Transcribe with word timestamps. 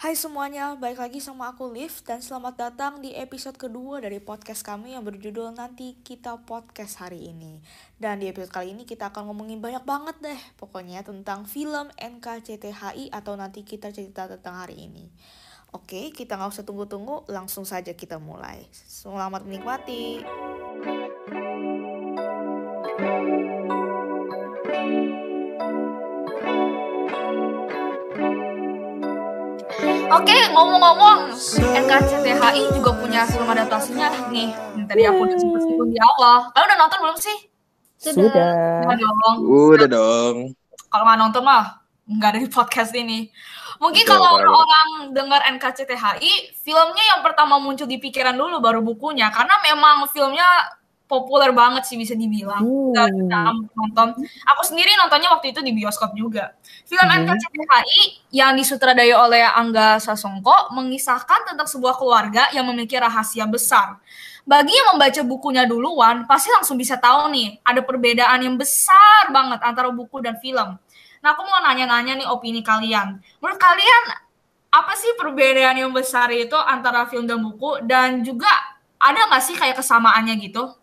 Hai 0.00 0.16
semuanya, 0.16 0.80
balik 0.80 0.96
lagi 0.96 1.20
sama 1.20 1.52
aku 1.52 1.76
Liv 1.76 1.92
dan 2.08 2.24
selamat 2.24 2.56
datang 2.56 3.04
di 3.04 3.12
episode 3.12 3.60
kedua 3.60 4.00
dari 4.00 4.16
podcast 4.16 4.64
kami 4.64 4.96
yang 4.96 5.04
berjudul 5.04 5.52
Nanti 5.52 5.92
Kita 6.00 6.40
Podcast 6.40 7.04
hari 7.04 7.28
ini. 7.28 7.60
Dan 8.00 8.24
di 8.24 8.32
episode 8.32 8.48
kali 8.48 8.72
ini 8.72 8.88
kita 8.88 9.12
akan 9.12 9.28
ngomongin 9.28 9.60
banyak 9.60 9.84
banget 9.84 10.16
deh 10.24 10.40
pokoknya 10.56 11.04
tentang 11.04 11.44
film 11.44 11.92
NKCTHI 12.00 13.12
atau 13.12 13.36
Nanti 13.36 13.60
Kita 13.60 13.92
Cerita 13.92 14.24
Tentang 14.24 14.64
Hari 14.64 14.88
Ini. 14.88 15.04
Oke, 15.76 16.16
kita 16.16 16.40
nggak 16.40 16.48
usah 16.48 16.64
tunggu-tunggu, 16.64 17.28
langsung 17.28 17.68
saja 17.68 17.92
kita 17.92 18.16
mulai. 18.16 18.64
Selamat 18.72 19.44
menikmati. 19.44 20.24
Oke, 30.10 30.34
ngomong-ngomong, 30.50 31.30
NKCTHI 31.54 32.62
juga 32.74 32.90
punya 32.98 33.22
film 33.30 33.46
adaptasinya 33.46 34.10
nih. 34.34 34.50
Yang 34.74 34.86
tadi 34.90 35.02
aku 35.06 35.20
udah 35.22 35.38
sebut 35.38 35.86
di 35.86 35.98
awal. 36.02 36.50
Kalian 36.50 36.66
udah 36.66 36.78
nonton 36.82 36.98
belum 36.98 37.16
sih? 37.22 37.38
Sudah. 37.94 38.50
Udah 38.90 38.96
dong. 38.98 39.36
Udah 39.46 39.86
dong. 39.86 40.36
Kalau 40.90 41.04
nggak 41.06 41.18
nonton 41.22 41.42
mah 41.46 41.78
nggak 42.10 42.30
ada 42.34 42.40
di 42.42 42.50
podcast 42.50 42.90
ini. 42.98 43.30
Mungkin 43.78 44.02
Betul, 44.02 44.18
kalau 44.18 44.42
parah 44.42 44.54
orang 44.60 44.88
dengar 45.14 45.40
NKCTHI, 45.46 46.58
filmnya 46.58 47.04
yang 47.16 47.22
pertama 47.22 47.62
muncul 47.62 47.86
di 47.86 48.02
pikiran 48.02 48.34
dulu 48.34 48.58
baru 48.58 48.82
bukunya. 48.82 49.30
Karena 49.30 49.62
memang 49.62 50.10
filmnya 50.10 50.44
populer 51.10 51.50
banget 51.50 51.82
sih 51.90 51.98
bisa 51.98 52.14
dibilang. 52.14 52.62
Dan 52.94 53.10
kita 53.10 53.38
nonton. 53.74 54.08
Aku 54.54 54.62
sendiri 54.62 54.94
nontonnya 54.94 55.34
waktu 55.34 55.50
itu 55.50 55.58
di 55.66 55.74
bioskop 55.74 56.14
juga. 56.14 56.54
Film 56.86 57.02
Hmm. 57.02 57.26
NKCTHI 57.26 58.30
yang 58.30 58.54
disutradai 58.54 59.10
oleh 59.10 59.42
Angga 59.42 59.98
Sasongko 59.98 60.70
mengisahkan 60.70 61.50
tentang 61.50 61.66
sebuah 61.66 61.98
keluarga 61.98 62.46
yang 62.54 62.62
memiliki 62.70 62.94
rahasia 62.94 63.50
besar. 63.50 63.98
Bagi 64.46 64.72
yang 64.72 64.94
membaca 64.94 65.20
bukunya 65.26 65.66
duluan, 65.66 66.24
pasti 66.24 66.48
langsung 66.54 66.78
bisa 66.78 66.96
tahu 66.96 67.28
nih, 67.34 67.60
ada 67.66 67.82
perbedaan 67.84 68.40
yang 68.40 68.56
besar 68.56 69.28
banget 69.34 69.60
antara 69.66 69.90
buku 69.92 70.22
dan 70.22 70.38
film. 70.40 70.78
Nah, 71.20 71.28
aku 71.36 71.44
mau 71.44 71.60
nanya-nanya 71.60 72.16
nih 72.16 72.26
opini 72.30 72.64
kalian. 72.64 73.20
Menurut 73.42 73.60
kalian, 73.60 74.02
apa 74.72 74.96
sih 74.96 75.12
perbedaan 75.20 75.76
yang 75.76 75.92
besar 75.92 76.32
itu 76.32 76.56
antara 76.56 77.04
film 77.04 77.28
dan 77.28 77.44
buku? 77.44 77.84
Dan 77.84 78.24
juga 78.24 78.48
ada 78.96 79.28
nggak 79.28 79.42
sih 79.44 79.54
kayak 79.58 79.76
kesamaannya 79.76 80.34
gitu? 80.40 80.79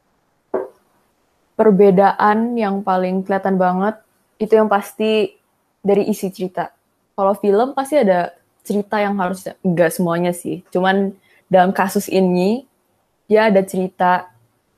Perbedaan 1.58 2.54
yang 2.54 2.86
paling 2.86 3.26
kelihatan 3.26 3.58
banget 3.58 3.98
itu 4.38 4.54
yang 4.54 4.70
pasti 4.70 5.34
dari 5.82 6.06
isi 6.06 6.30
cerita. 6.30 6.70
Kalau 7.18 7.34
film 7.34 7.74
pasti 7.74 7.98
ada 7.98 8.38
cerita 8.62 9.02
yang 9.02 9.18
harus 9.18 9.50
enggak 9.66 9.90
semuanya 9.90 10.32
sih. 10.38 10.62
Cuman 10.70 11.18
dalam 11.50 11.74
kasus 11.74 12.06
ini 12.14 12.70
dia 13.26 13.50
ada 13.50 13.66
cerita 13.66 14.30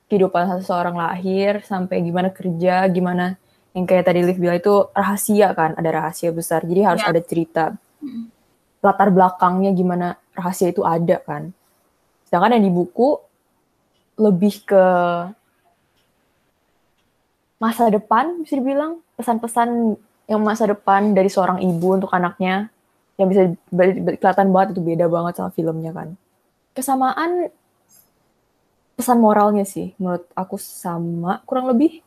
kehidupan 0.08 0.48
seseorang 0.64 0.96
lahir 0.96 1.60
sampai 1.62 2.00
gimana 2.00 2.32
kerja, 2.32 2.88
gimana 2.88 3.36
yang 3.76 3.86
kayak 3.86 4.10
tadi 4.10 4.26
Liv 4.26 4.40
bilang 4.40 4.58
itu 4.58 4.90
rahasia 4.90 5.54
kan, 5.54 5.78
ada 5.78 5.90
rahasia 6.02 6.34
besar. 6.34 6.66
Jadi 6.66 6.80
harus 6.82 7.02
Ya. 7.04 7.10
ada 7.14 7.20
cerita 7.22 7.64
latar 8.80 9.12
belakangnya 9.12 9.70
gimana 9.76 10.16
rahasia 10.32 10.72
itu 10.72 10.82
ada 10.82 11.20
kan. 11.20 11.52
Sedangkan 12.26 12.56
yang 12.56 12.64
di 12.66 12.72
buku 12.72 13.20
lebih 14.16 14.64
ke 14.64 14.84
masa 17.60 17.92
depan 17.92 18.40
bisa 18.40 18.56
dibilang 18.56 19.04
pesan-pesan 19.20 19.94
yang 20.26 20.40
masa 20.40 20.64
depan 20.64 21.12
dari 21.12 21.28
seorang 21.28 21.60
ibu 21.60 22.00
untuk 22.00 22.08
anaknya 22.16 22.72
yang 23.20 23.28
bisa 23.28 23.52
kelihatan 24.16 24.48
banget 24.48 24.68
itu 24.72 24.80
beda 24.80 25.06
banget 25.12 25.36
sama 25.36 25.52
filmnya 25.52 25.92
kan. 25.92 26.16
Kesamaan 26.72 27.52
pesan 28.96 29.20
moralnya 29.20 29.68
sih 29.68 29.92
menurut 30.00 30.24
aku 30.32 30.56
sama 30.56 31.44
kurang 31.44 31.68
lebih 31.68 32.00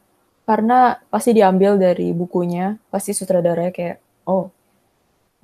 karena 0.44 0.98
pasti 1.08 1.32
diambil 1.38 1.78
dari 1.78 2.12
bukunya, 2.12 2.76
pasti 2.90 3.14
sutradaranya 3.14 3.72
kayak 3.72 3.98
oh 4.26 4.50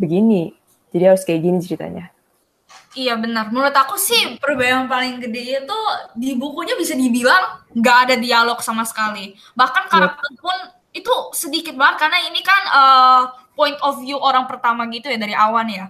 begini. 0.01 0.57
Jadi 0.89 1.03
harus 1.05 1.21
kayak 1.21 1.41
gini 1.45 1.57
ceritanya. 1.61 2.09
Iya 2.97 3.13
benar. 3.21 3.53
Menurut 3.53 3.75
aku 3.75 4.01
sih 4.01 4.37
perbedaan 4.41 4.89
paling 4.89 5.21
gede 5.21 5.61
itu 5.61 5.79
di 6.17 6.33
bukunya 6.33 6.73
bisa 6.73 6.97
dibilang 6.97 7.61
nggak 7.73 7.97
ada 8.09 8.15
dialog 8.17 8.57
sama 8.65 8.81
sekali. 8.81 9.37
Bahkan 9.53 9.85
karakter 9.89 10.29
pun 10.41 10.57
itu 10.89 11.13
sedikit 11.37 11.77
banget 11.77 12.01
karena 12.01 12.17
ini 12.25 12.41
kan 12.41 12.61
eh, 12.65 13.21
point 13.53 13.77
of 13.85 14.01
view 14.01 14.17
orang 14.17 14.49
pertama 14.49 14.89
gitu 14.89 15.05
ya 15.05 15.21
dari 15.21 15.37
awan 15.37 15.69
ya. 15.69 15.85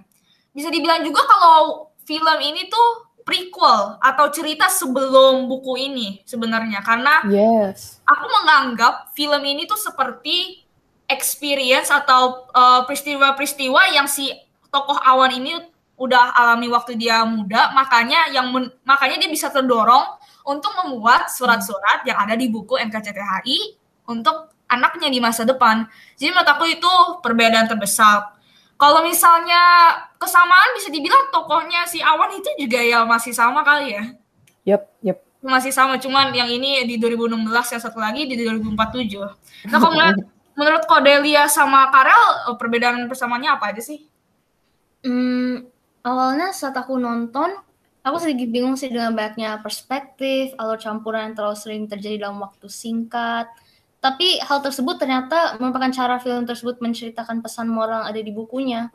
Bisa 0.52 0.68
dibilang 0.68 1.00
juga 1.00 1.24
kalau 1.24 1.88
film 2.04 2.36
ini 2.42 2.68
tuh 2.68 3.10
prequel 3.24 3.96
atau 4.02 4.26
cerita 4.34 4.66
sebelum 4.66 5.46
buku 5.46 5.78
ini 5.78 6.08
sebenarnya 6.26 6.82
karena 6.82 7.22
Yes. 7.30 8.02
aku 8.02 8.26
menganggap 8.26 9.14
film 9.14 9.38
ini 9.46 9.70
tuh 9.70 9.78
seperti 9.78 10.66
experience 11.06 11.94
atau 11.94 12.50
uh, 12.50 12.82
peristiwa-peristiwa 12.90 13.94
yang 13.94 14.10
si 14.10 14.34
tokoh 14.74 14.98
awan 14.98 15.30
ini 15.34 15.69
udah 16.00 16.32
alami 16.32 16.72
waktu 16.72 16.96
dia 16.96 17.20
muda, 17.28 17.76
makanya 17.76 18.32
yang 18.32 18.48
men- 18.48 18.72
makanya 18.88 19.20
dia 19.20 19.28
bisa 19.28 19.52
terdorong 19.52 20.16
untuk 20.48 20.72
membuat 20.80 21.28
surat-surat 21.28 22.00
yang 22.08 22.16
ada 22.16 22.32
di 22.32 22.48
buku 22.48 22.80
NKCTHI 22.80 23.76
untuk 24.08 24.48
anaknya 24.64 25.12
di 25.12 25.20
masa 25.20 25.44
depan. 25.44 25.84
Jadi 26.16 26.32
menurut 26.32 26.48
aku 26.48 26.64
itu 26.64 26.92
perbedaan 27.20 27.68
terbesar. 27.68 28.32
Kalau 28.80 29.04
misalnya 29.04 29.60
kesamaan 30.16 30.72
bisa 30.72 30.88
dibilang 30.88 31.28
tokohnya 31.28 31.84
si 31.84 32.00
Awan 32.00 32.32
itu 32.32 32.48
juga 32.56 32.80
ya 32.80 33.04
masih 33.04 33.32
sama 33.32 33.60
kali 33.60 33.92
ya 33.96 34.04
Yep, 34.68 34.82
yep. 35.00 35.18
masih 35.40 35.72
sama 35.72 35.96
cuman 35.96 36.28
yang 36.36 36.48
ini 36.48 36.84
di 36.84 37.00
2016 37.00 37.44
yang 37.48 37.80
satu 37.80 37.96
lagi 37.96 38.28
di 38.28 38.36
2047 38.36 39.16
nah 39.68 39.78
kalau 39.80 39.92
menurut, 39.96 40.18
menurut 40.52 40.84
Cordelia 40.84 41.48
sama 41.48 41.88
Karel 41.88 42.52
eh, 42.52 42.56
perbedaan 42.60 43.08
persamaannya 43.08 43.48
apa 43.52 43.72
aja 43.72 43.80
sih 43.80 44.04
Hmm, 45.00 45.64
awalnya 46.04 46.52
saat 46.52 46.76
aku 46.76 46.96
nonton, 46.96 47.52
aku 48.00 48.16
sedikit 48.20 48.48
bingung 48.52 48.76
sih 48.76 48.88
dengan 48.88 49.12
banyaknya 49.12 49.60
perspektif, 49.60 50.52
alur 50.56 50.80
campuran 50.80 51.30
yang 51.30 51.34
terlalu 51.36 51.56
sering 51.56 51.82
terjadi 51.86 52.28
dalam 52.28 52.40
waktu 52.40 52.66
singkat. 52.68 53.48
Tapi 54.00 54.40
hal 54.40 54.64
tersebut 54.64 54.96
ternyata 54.96 55.60
merupakan 55.60 55.92
cara 55.92 56.16
film 56.16 56.48
tersebut 56.48 56.80
menceritakan 56.80 57.44
pesan 57.44 57.68
moral 57.68 58.04
yang 58.04 58.08
ada 58.08 58.20
di 58.24 58.32
bukunya. 58.32 58.88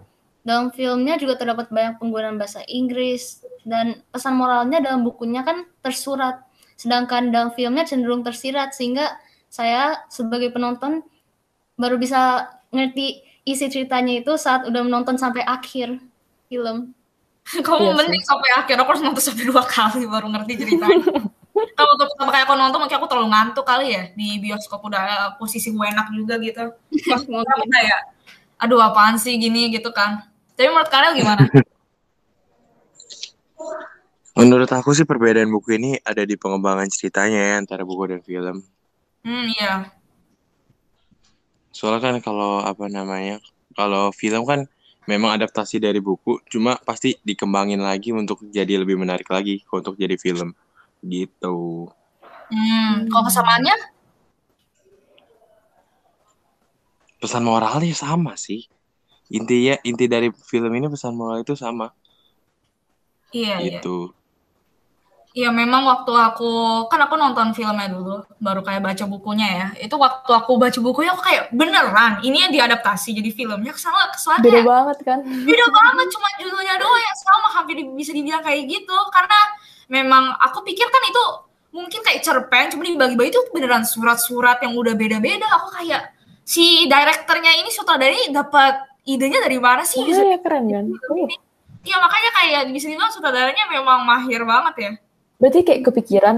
Dalam 0.45 0.73
filmnya 0.73 1.17
juga 1.17 1.37
terdapat 1.37 1.69
banyak 1.69 1.97
penggunaan 2.01 2.37
bahasa 2.37 2.61
Inggris, 2.69 3.41
dan 3.65 4.01
pesan 4.13 4.37
moralnya 4.37 4.77
dalam 4.81 5.01
bukunya 5.01 5.41
kan 5.41 5.65
tersurat. 5.81 6.45
Sedangkan 6.77 7.33
dalam 7.33 7.49
filmnya 7.53 7.85
cenderung 7.85 8.21
tersirat, 8.21 8.73
sehingga 8.77 9.17
saya 9.49 10.05
sebagai 10.09 10.53
penonton 10.53 11.01
baru 11.77 11.97
bisa 11.97 12.49
ngerti 12.69 13.25
isi 13.45 13.69
ceritanya 13.69 14.21
itu 14.21 14.37
saat 14.37 14.65
udah 14.65 14.81
menonton 14.85 15.17
sampai 15.21 15.45
akhir 15.45 16.01
film. 16.47 16.93
kamu 17.65 17.77
Iya 17.77 17.91
sih. 17.91 17.97
mending 18.01 18.23
sampai 18.25 18.49
akhir 18.57 18.75
aku 18.81 18.89
harus 18.95 19.03
nonton 19.05 19.23
sampai 19.23 19.45
dua 19.45 19.63
kali 19.63 20.03
baru 20.09 20.27
ngerti 20.33 20.53
ceritanya. 20.65 21.13
Kalau 21.55 21.91
untuk 21.95 22.07
pertama 22.11 22.29
kali 22.35 22.43
aku 22.43 22.53
nonton 22.59 22.79
mungkin 22.83 22.97
aku 22.99 23.07
terlalu 23.07 23.29
ngantuk 23.31 23.65
kali 23.65 23.87
ya. 23.95 24.03
Di 24.11 24.27
bioskop 24.43 24.83
udah 24.83 25.39
posisi 25.39 25.71
gue 25.71 25.85
enak 25.87 26.11
juga 26.11 26.35
gitu. 26.41 26.63
Pas 27.11 27.23
nonton 27.23 27.59
kayak 27.71 28.01
aduh 28.59 28.79
apaan 28.83 29.15
sih 29.15 29.39
gini 29.39 29.71
gitu 29.71 29.91
kan. 29.95 30.25
Tapi 30.55 30.67
menurut 30.67 30.91
Karel 30.91 31.15
gimana? 31.15 31.47
Menurut 34.35 34.67
aku 34.67 34.91
sih 34.91 35.07
perbedaan 35.07 35.47
buku 35.47 35.79
ini 35.79 35.95
ada 36.03 36.27
di 36.27 36.35
pengembangan 36.35 36.91
ceritanya 36.91 37.39
ya 37.39 37.55
antara 37.55 37.87
buku 37.87 38.03
dan 38.11 38.19
film. 38.19 38.57
hmm 39.23 39.45
iya. 39.55 39.73
Soalnya 41.71 42.03
kan 42.03 42.15
kalau 42.19 42.63
apa 42.63 42.87
namanya, 42.91 43.39
kalau 43.75 44.11
film 44.11 44.43
kan 44.43 44.67
memang 45.05 45.37
adaptasi 45.37 45.77
dari 45.81 46.01
buku, 46.01 46.41
cuma 46.49 46.77
pasti 46.81 47.17
dikembangin 47.21 47.81
lagi 47.81 48.13
untuk 48.13 48.41
jadi 48.49 48.81
lebih 48.81 48.97
menarik 48.97 49.29
lagi 49.29 49.61
untuk 49.69 49.97
jadi 49.97 50.17
film. 50.17 50.53
Gitu. 51.05 51.89
hmm 52.49 53.09
kalau 53.09 53.25
kesamaannya 53.29 53.77
Pesan 57.15 57.41
moralnya 57.41 57.95
sama 57.97 58.37
sih. 58.37 58.69
Intinya 59.33 59.73
inti 59.81 60.05
dari 60.05 60.29
film 60.29 60.69
ini 60.77 60.85
pesan 60.85 61.17
moral 61.17 61.41
itu 61.41 61.57
sama 61.57 61.89
iya 63.35 63.59
iya 63.59 63.81
gitu. 63.81 64.13
Iya 64.13 64.24
memang 65.35 65.83
waktu 65.83 66.15
aku 66.15 66.51
kan 66.87 66.95
aku 67.03 67.19
nonton 67.19 67.51
filmnya 67.51 67.91
dulu 67.91 68.23
baru 68.39 68.63
kayak 68.63 68.79
baca 68.79 69.03
bukunya 69.03 69.47
ya 69.51 69.67
itu 69.83 69.91
waktu 69.99 70.31
aku 70.31 70.55
baca 70.55 70.79
bukunya 70.79 71.11
aku 71.11 71.27
kayak 71.27 71.51
beneran 71.51 72.23
ini 72.23 72.47
yang 72.47 72.51
diadaptasi 72.55 73.11
jadi 73.11 73.35
filmnya 73.35 73.75
ke 73.75 73.81
sana 73.83 74.07
kesannya 74.15 74.47
Beda 74.47 74.63
banget 74.63 74.97
kan? 75.03 75.19
beda 75.27 75.65
banget 75.67 76.07
cuma 76.15 76.27
judulnya 76.39 76.73
doang 76.79 77.03
yang 77.03 77.17
sama 77.19 77.47
hampir 77.51 77.75
bisa 77.99 78.15
dibilang 78.15 78.39
kayak 78.39 78.63
gitu 78.63 78.95
karena 79.11 79.39
memang 79.91 80.23
aku 80.39 80.63
pikir 80.63 80.87
kan 80.87 81.03
itu 81.03 81.23
mungkin 81.75 81.99
kayak 81.99 82.23
cerpen 82.23 82.71
cuma 82.71 82.87
dibagi-bagi 82.87 83.35
itu 83.35 83.41
beneran 83.51 83.83
surat-surat 83.83 84.63
yang 84.63 84.71
udah 84.71 84.95
beda-beda 84.95 85.43
aku 85.51 85.75
kayak 85.75 86.15
si 86.47 86.87
direkturnya 86.87 87.59
ini 87.59 87.67
sutradara 87.75 88.15
dapat 88.31 88.87
idenya 89.03 89.43
dari 89.43 89.59
mana 89.59 89.83
sih 89.83 89.99
bisa 89.99 90.23
Iya, 90.23 90.39
keren 90.39 90.71
kan? 90.71 90.85
Iya 91.83 91.97
makanya 91.99 92.29
kayak 92.33 92.61
bisa 92.71 92.87
dibilang 92.87 93.11
sutradaranya 93.11 93.67
memang 93.69 94.01
mahir 94.01 94.41
banget 94.41 94.75
ya. 94.79 94.91
Berarti 95.37 95.59
kayak 95.67 95.83
kepikiran, 95.91 96.35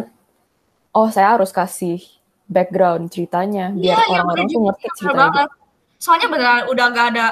oh 0.98 1.10
saya 1.14 1.38
harus 1.38 1.54
kasih 1.54 2.02
background 2.48 3.12
ceritanya 3.12 3.76
biar 3.76 3.94
Iya, 3.94 4.04
iya, 4.08 4.20
orang-orang 4.24 4.48
bener 4.48 4.48
tuh 4.48 4.54
juga, 4.56 4.66
ngerti 4.72 4.88
ceritanya. 4.98 5.20
banget. 5.20 5.50
Soalnya 5.98 6.28
beneran 6.32 6.64
udah 6.72 6.86
gak 6.94 7.08
ada. 7.14 7.28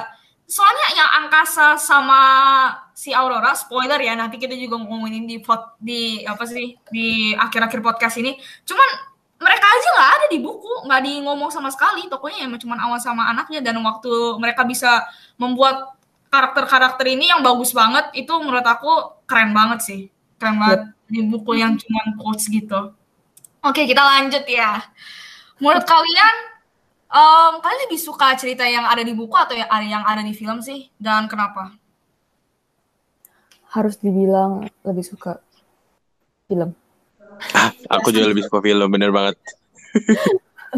Soalnya 0.46 0.86
yang 0.94 1.10
angkasa 1.26 1.74
sama 1.74 2.20
si 2.94 3.10
Aurora, 3.10 3.50
spoiler 3.58 3.98
ya, 3.98 4.14
nanti 4.14 4.38
kita 4.38 4.54
juga 4.54 4.78
ngomongin 4.78 5.26
di 5.26 5.42
pod, 5.42 5.74
di 5.82 6.22
apa 6.22 6.46
sih 6.46 6.78
di 6.86 7.34
akhir-akhir 7.34 7.82
podcast 7.82 8.22
ini. 8.22 8.38
Cuman 8.62 8.88
mereka 9.36 9.66
aja 9.68 9.88
nggak 9.90 10.10
ada 10.16 10.26
di 10.30 10.38
buku, 10.38 10.86
nggak 10.86 11.02
di 11.02 11.12
ngomong 11.26 11.50
sama 11.50 11.68
sekali. 11.74 12.06
Tokonya 12.06 12.46
emang 12.46 12.62
cuma 12.62 12.78
awan 12.78 13.02
sama 13.02 13.26
anaknya 13.26 13.58
dan 13.58 13.74
waktu 13.82 14.38
mereka 14.38 14.62
bisa 14.62 15.02
membuat 15.34 15.98
karakter-karakter 16.30 17.06
ini 17.10 17.30
yang 17.30 17.42
bagus 17.42 17.74
banget, 17.74 18.10
itu 18.14 18.32
menurut 18.38 18.64
aku 18.66 19.18
keren 19.26 19.50
banget 19.50 19.82
sih, 19.82 20.00
keren 20.36 20.56
banget 20.60 20.82
di 21.06 21.20
buku 21.26 21.52
yang 21.58 21.74
cuma 21.78 22.00
quotes 22.18 22.46
gitu. 22.50 22.92
Oke, 23.62 23.88
kita 23.88 24.02
lanjut 24.02 24.44
ya. 24.46 24.84
Menurut 25.58 25.88
kalian 25.88 26.56
Em, 27.06 27.52
kalian 27.62 27.80
lebih 27.86 28.00
suka 28.02 28.34
cerita 28.34 28.66
yang 28.66 28.82
ada 28.82 29.00
di 29.06 29.14
buku 29.14 29.32
atau 29.32 29.54
yang 29.54 29.70
ada 29.70 29.86
yang 29.86 30.02
ada 30.02 30.20
di 30.26 30.34
film 30.34 30.58
sih? 30.58 30.90
Dan 30.98 31.30
kenapa? 31.30 31.70
Harus 33.70 33.94
dibilang 34.02 34.66
lebih 34.82 35.06
suka 35.06 35.38
film. 36.50 36.74
Ah, 37.54 37.70
aku 37.94 38.10
juga 38.10 38.32
lebih 38.32 38.44
suka 38.50 38.58
film, 38.58 38.88
bener 38.90 39.14
banget. 39.14 39.38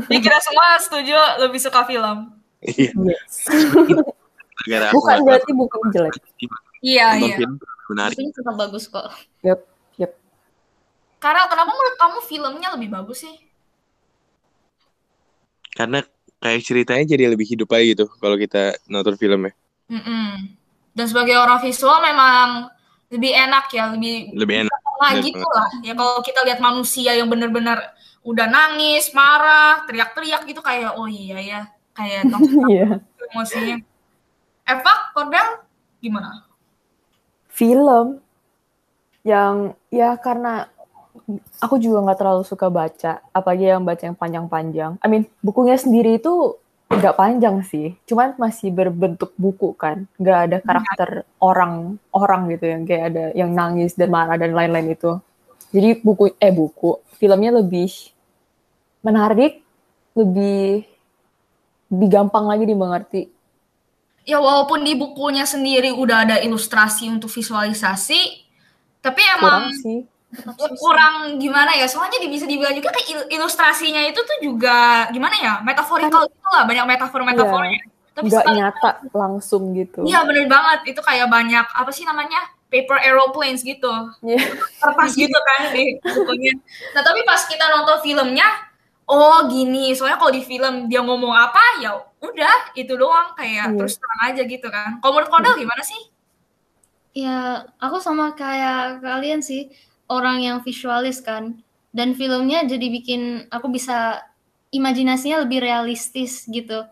Jadi 0.05 0.21
kita 0.21 0.39
semua 0.45 0.77
setuju 0.79 1.17
lebih 1.41 1.61
suka 1.63 1.83
film. 1.89 2.39
Iya, 2.61 2.91
Yes. 2.93 4.91
Bukan 4.91 5.17
berarti 5.23 5.51
buku 5.55 5.77
jelek. 5.95 6.19
Iya, 6.83 7.15
iya. 7.19 7.37
film 7.41 7.57
menarik. 7.89 8.17
Tapi 8.17 8.31
tetap 8.31 8.55
bagus 8.57 8.85
kok. 8.87 9.09
Yep, 9.43 9.61
yep. 9.99 10.13
Karena 11.19 11.49
kenapa 11.49 11.71
menurut 11.73 11.97
kamu 11.97 12.19
filmnya 12.23 12.69
lebih 12.77 12.89
bagus 12.93 13.25
sih? 13.25 13.37
Karena 15.75 16.03
kayak 16.39 16.63
ceritanya 16.63 17.05
jadi 17.07 17.31
lebih 17.35 17.47
hidup 17.47 17.71
aja 17.75 17.85
gitu 17.85 18.05
kalau 18.19 18.37
kita 18.39 18.79
nonton 18.87 19.15
filmnya. 19.19 19.55
Mm-mm. 19.91 20.55
Dan 20.95 21.07
sebagai 21.07 21.39
orang 21.39 21.63
visual 21.63 22.03
memang 22.03 22.71
lebih 23.09 23.31
enak 23.33 23.71
ya, 23.71 23.91
lebih 23.95 24.35
Lebih 24.35 24.67
enak. 24.67 24.75
nah 24.99 25.15
bener 25.15 25.23
gitu 25.31 25.47
lah. 25.47 25.69
Ya 25.87 25.95
kalau 25.95 26.19
kita 26.27 26.43
lihat 26.43 26.59
manusia 26.59 27.15
yang 27.15 27.31
benar-benar 27.31 27.95
udah 28.27 28.47
nangis, 28.51 29.15
marah, 29.15 29.87
teriak-teriak 29.87 30.43
gitu 30.45 30.59
kayak 30.59 30.99
oh 30.99 31.07
iya 31.07 31.39
ya, 31.39 31.61
kayak 31.95 32.27
Iya. 32.75 32.99
emosinya. 33.31 33.77
Eva, 34.67 34.93
Kordel, 35.15 35.63
gimana? 36.03 36.45
Film 37.59 38.23
yang 39.27 39.75
ya 39.91 40.15
karena 40.15 40.71
aku 41.59 41.83
juga 41.83 42.07
nggak 42.07 42.19
terlalu 42.23 42.43
suka 42.47 42.71
baca, 42.71 43.19
apalagi 43.35 43.67
yang 43.67 43.83
baca 43.83 44.03
yang 44.07 44.15
panjang-panjang. 44.15 44.95
I 45.03 45.07
mean, 45.11 45.27
bukunya 45.43 45.75
sendiri 45.75 46.23
itu 46.23 46.55
nggak 46.89 47.19
panjang 47.19 47.61
sih, 47.67 47.99
cuman 48.09 48.39
masih 48.41 48.73
berbentuk 48.73 49.35
buku 49.37 49.75
kan, 49.77 50.07
nggak 50.17 50.39
ada 50.49 50.57
karakter 50.63 51.11
orang 51.43 51.99
orang 52.17 52.49
gitu 52.55 52.65
yang 52.65 52.83
kayak 52.89 53.05
ada 53.13 53.25
yang 53.37 53.51
nangis 53.53 53.93
dan 53.99 54.09
marah 54.09 54.39
dan 54.41 54.55
lain-lain 54.55 54.95
itu. 54.97 55.19
Jadi 55.69 56.01
buku 56.01 56.33
eh 56.41 56.55
buku 56.55 56.97
filmnya 57.21 57.61
lebih 57.61 57.93
menarik, 59.05 59.61
lebih 60.17 60.87
lebih 61.93 62.09
gampang 62.09 62.49
lagi 62.49 62.65
dimengerti. 62.65 63.23
Ya 64.29 64.37
walaupun 64.37 64.85
di 64.85 64.93
bukunya 64.93 65.49
sendiri 65.49 65.89
udah 65.97 66.29
ada 66.29 66.37
ilustrasi 66.45 67.09
untuk 67.09 67.33
visualisasi, 67.33 68.45
tapi 69.01 69.25
Kurang 69.25 69.41
emang 69.41 69.63
sih. 69.73 69.99
ya 70.61 70.69
kurang 70.77 71.41
gimana 71.41 71.73
ya? 71.73 71.89
Soalnya 71.89 72.21
bisa 72.29 72.45
dibilang 72.45 72.77
juga 72.77 72.93
kayak 72.93 73.09
il- 73.09 73.29
ilustrasinya 73.41 74.05
itu 74.05 74.21
tuh 74.21 74.37
juga 74.45 75.09
gimana 75.09 75.33
ya? 75.41 75.53
Metaforikal 75.65 76.29
gitu 76.29 76.49
lah, 76.53 76.69
banyak 76.69 76.85
metafor-metafornya. 76.85 77.81
Tapi 78.13 78.29
nggak 78.29 78.47
nyata 78.53 78.91
langsung 79.17 79.73
gitu. 79.73 80.05
Iya 80.05 80.29
bener 80.29 80.45
banget, 80.45 80.93
itu 80.93 81.01
kayak 81.01 81.33
banyak 81.33 81.65
apa 81.65 81.89
sih 81.89 82.05
namanya? 82.05 82.53
Paper 82.69 83.01
aeroplanes 83.01 83.65
gitu. 83.65 83.89
Iya. 84.21 84.45
Kertas 84.77 85.17
gitu 85.17 85.39
kan 85.41 85.73
di 85.73 85.97
bukunya. 86.05 86.53
Nah, 86.93 87.01
tapi 87.01 87.25
pas 87.25 87.41
kita 87.49 87.65
nonton 87.73 87.97
filmnya, 88.05 88.45
oh 89.09 89.49
gini, 89.49 89.97
soalnya 89.97 90.21
kalau 90.21 90.31
di 90.31 90.45
film 90.45 90.87
dia 90.87 91.01
ngomong 91.01 91.33
apa 91.33 91.81
ya 91.81 91.97
udah 92.21 92.75
itu 92.77 92.93
doang 92.95 93.33
kayak 93.35 93.73
Iya. 93.73 93.77
terus 93.79 93.97
terang 93.97 94.21
aja 94.29 94.43
gitu 94.45 94.69
kan. 94.69 95.01
Kalau 95.01 95.13
menurut 95.17 95.31
Kodal 95.33 95.57
gimana 95.57 95.81
sih? 95.83 96.03
Ya, 97.17 97.67
aku 97.83 97.99
sama 97.99 98.37
kayak 98.37 99.03
kalian 99.03 99.43
sih, 99.43 99.73
orang 100.07 100.39
yang 100.45 100.57
visualis 100.63 101.19
kan. 101.19 101.59
Dan 101.91 102.15
filmnya 102.15 102.63
jadi 102.63 102.87
bikin 102.93 103.49
aku 103.51 103.73
bisa 103.73 104.23
imajinasinya 104.71 105.43
lebih 105.49 105.65
realistis 105.65 106.45
gitu. 106.47 106.85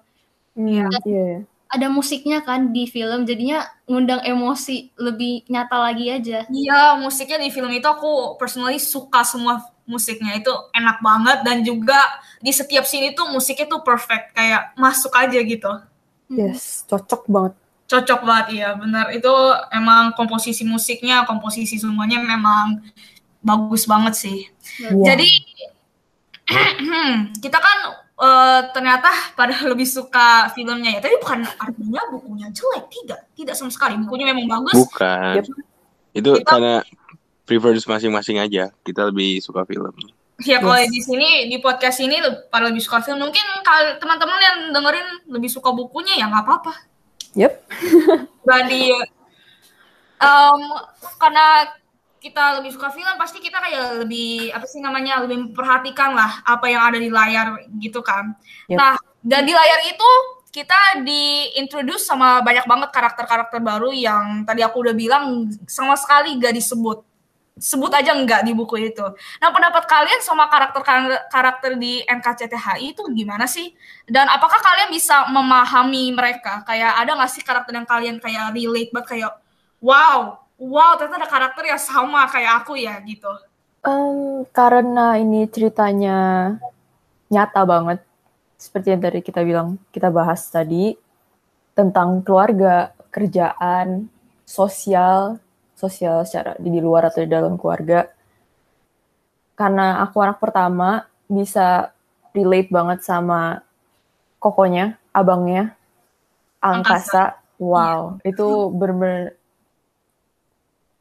Hmm, 0.57 0.67
Iya. 0.67 0.89
iya. 1.05 1.29
Ada 1.67 1.91
musiknya 1.91 2.41
kan 2.47 2.71
di 2.73 2.87
film, 2.87 3.27
jadinya 3.27 3.67
ngundang 3.91 4.23
emosi 4.23 4.95
lebih 4.97 5.45
nyata 5.51 5.77
lagi 5.83 6.07
aja. 6.09 6.47
Iya, 6.49 6.97
musiknya 6.97 7.43
di 7.43 7.51
film 7.51 7.69
itu 7.75 7.85
aku 7.87 8.39
personally 8.41 8.79
suka 8.81 9.27
semua 9.27 9.61
musiknya 9.87 10.35
itu 10.37 10.51
enak 10.75 10.99
banget 10.99 11.39
dan 11.47 11.63
juga 11.63 11.97
di 12.43 12.51
setiap 12.51 12.83
scene 12.85 13.15
itu 13.15 13.23
musiknya 13.31 13.71
tuh 13.71 13.81
perfect 13.87 14.35
kayak 14.35 14.75
masuk 14.75 15.15
aja 15.15 15.39
gitu. 15.41 15.73
Yes, 16.27 16.83
cocok 16.91 17.23
banget. 17.31 17.55
Cocok 17.87 18.21
banget 18.27 18.47
iya, 18.59 18.75
benar. 18.75 19.15
Itu 19.15 19.31
emang 19.71 20.11
komposisi 20.19 20.67
musiknya, 20.67 21.23
komposisi 21.23 21.79
semuanya 21.79 22.19
memang 22.19 22.83
bagus 23.39 23.87
banget 23.87 24.15
sih. 24.19 24.51
Iya. 24.83 25.15
Jadi 25.15 25.29
kita 27.47 27.59
kan 27.63 27.79
eh, 28.27 28.61
ternyata 28.75 29.11
pada 29.39 29.55
lebih 29.71 29.87
suka 29.87 30.51
filmnya 30.51 30.99
ya. 30.99 31.01
Tapi 31.01 31.15
bukan 31.23 31.47
artinya 31.47 32.03
bukunya 32.11 32.51
jelek, 32.51 32.91
tidak. 32.91 33.21
Tidak 33.39 33.55
sama 33.55 33.71
sekali. 33.71 33.95
Bukunya 34.03 34.35
memang 34.35 34.51
bagus. 34.51 34.75
Bukan. 34.83 35.35
Yep. 35.39 35.47
Itu 36.17 36.31
Kita- 36.43 36.49
karena 36.51 36.75
preference 37.47 37.87
masing-masing 37.87 38.43
aja. 38.43 38.75
Kita 38.83 39.07
lebih 39.09 39.39
suka 39.39 39.63
film. 39.65 39.95
Ya 40.45 40.61
kalau 40.61 40.77
Yes. 40.77 40.93
di 40.93 41.01
sini 41.01 41.31
di 41.49 41.57
podcast 41.65 41.97
ini 42.05 42.21
pada 42.53 42.69
lebih 42.69 42.85
suka 42.85 43.01
film. 43.01 43.25
Mungkin 43.25 43.65
kalau 43.65 43.97
teman-teman 43.97 44.37
yang 44.37 44.57
dengerin 44.75 45.09
lebih 45.33 45.49
suka 45.49 45.73
bukunya 45.73 46.21
ya 46.21 46.29
nggak 46.29 46.45
apa-apa. 46.45 46.75
Yep. 47.33 47.53
Berarti 48.47 48.93
em, 50.21 50.61
karena 51.17 51.47
kita 52.21 52.61
lebih 52.61 52.75
suka 52.75 52.93
film 52.93 53.15
pasti 53.17 53.39
kita 53.41 53.63
kayak 53.63 54.05
lebih 54.05 54.53
apa 54.53 54.67
sih 54.69 54.83
namanya 54.83 55.25
lebih 55.25 55.49
memperhatikan 55.49 56.13
lah 56.13 56.43
apa 56.45 56.69
yang 56.69 56.83
ada 56.85 56.99
di 57.01 57.09
layar 57.09 57.57
gitu 57.81 58.05
kan. 58.05 58.37
Yep. 58.69 58.77
Nah 58.77 58.93
dan 59.25 59.49
di 59.49 59.57
layar 59.57 59.81
itu 59.89 60.11
kita 60.53 61.05
diintroduce 61.05 62.09
sama 62.09 62.41
banyak 62.41 62.65
banget 62.65 62.89
karakter-karakter 62.93 63.61
baru 63.61 63.93
yang 63.93 64.45
tadi 64.49 64.65
aku 64.65 64.85
udah 64.85 64.97
bilang 64.97 65.49
sama 65.69 65.97
sekali 66.01 66.33
gak 66.41 66.57
disebut 66.57 67.05
sebut 67.57 67.89
aja 67.89 68.13
enggak 68.13 68.45
di 68.45 68.53
buku 68.53 68.93
itu. 68.93 69.05
Nah, 69.41 69.49
pendapat 69.49 69.89
kalian 69.89 70.21
sama 70.21 70.45
karakter 70.53 70.85
karakter 71.33 71.73
di 71.81 72.05
NKCTHI 72.05 72.93
itu 72.93 73.03
gimana 73.17 73.49
sih? 73.49 73.73
Dan 74.05 74.29
apakah 74.29 74.61
kalian 74.61 74.93
bisa 74.93 75.25
memahami 75.33 76.13
mereka? 76.13 76.61
Kayak 76.69 77.01
ada 77.01 77.17
nggak 77.17 77.33
sih 77.33 77.41
karakter 77.41 77.73
yang 77.73 77.89
kalian 77.89 78.17
kayak 78.21 78.53
relate 78.53 78.93
banget 78.93 79.09
kayak 79.09 79.33
wow, 79.81 80.45
wow 80.61 80.93
ternyata 81.01 81.25
ada 81.25 81.29
karakter 81.33 81.65
yang 81.65 81.81
sama 81.81 82.29
kayak 82.29 82.65
aku 82.65 82.77
ya 82.77 83.01
gitu. 83.09 83.33
Em, 83.87 84.45
karena 84.53 85.17
ini 85.17 85.49
ceritanya 85.49 86.53
nyata 87.33 87.63
banget, 87.65 88.05
seperti 88.61 88.93
yang 88.93 89.01
tadi 89.01 89.21
kita 89.25 89.41
bilang, 89.47 89.81
kita 89.95 90.13
bahas 90.13 90.45
tadi 90.51 90.99
tentang 91.73 92.21
keluarga, 92.21 92.93
kerjaan, 93.15 94.11
sosial, 94.45 95.39
sosial 95.77 96.25
secara 96.25 96.57
di 96.57 96.73
di 96.73 96.81
luar 96.81 97.13
atau 97.13 97.21
di 97.23 97.29
dalam 97.29 97.61
keluarga. 97.61 98.09
Karena 99.57 100.01
aku 100.01 100.17
anak 100.25 100.41
pertama, 100.41 101.05
bisa 101.29 101.93
relate 102.33 102.73
banget 102.73 103.05
sama 103.05 103.61
kokonya, 104.41 104.97
abangnya, 105.13 105.77
angkasa. 106.61 107.41
Wow, 107.57 108.21
itu 108.21 108.69
bener-bener 108.69 109.33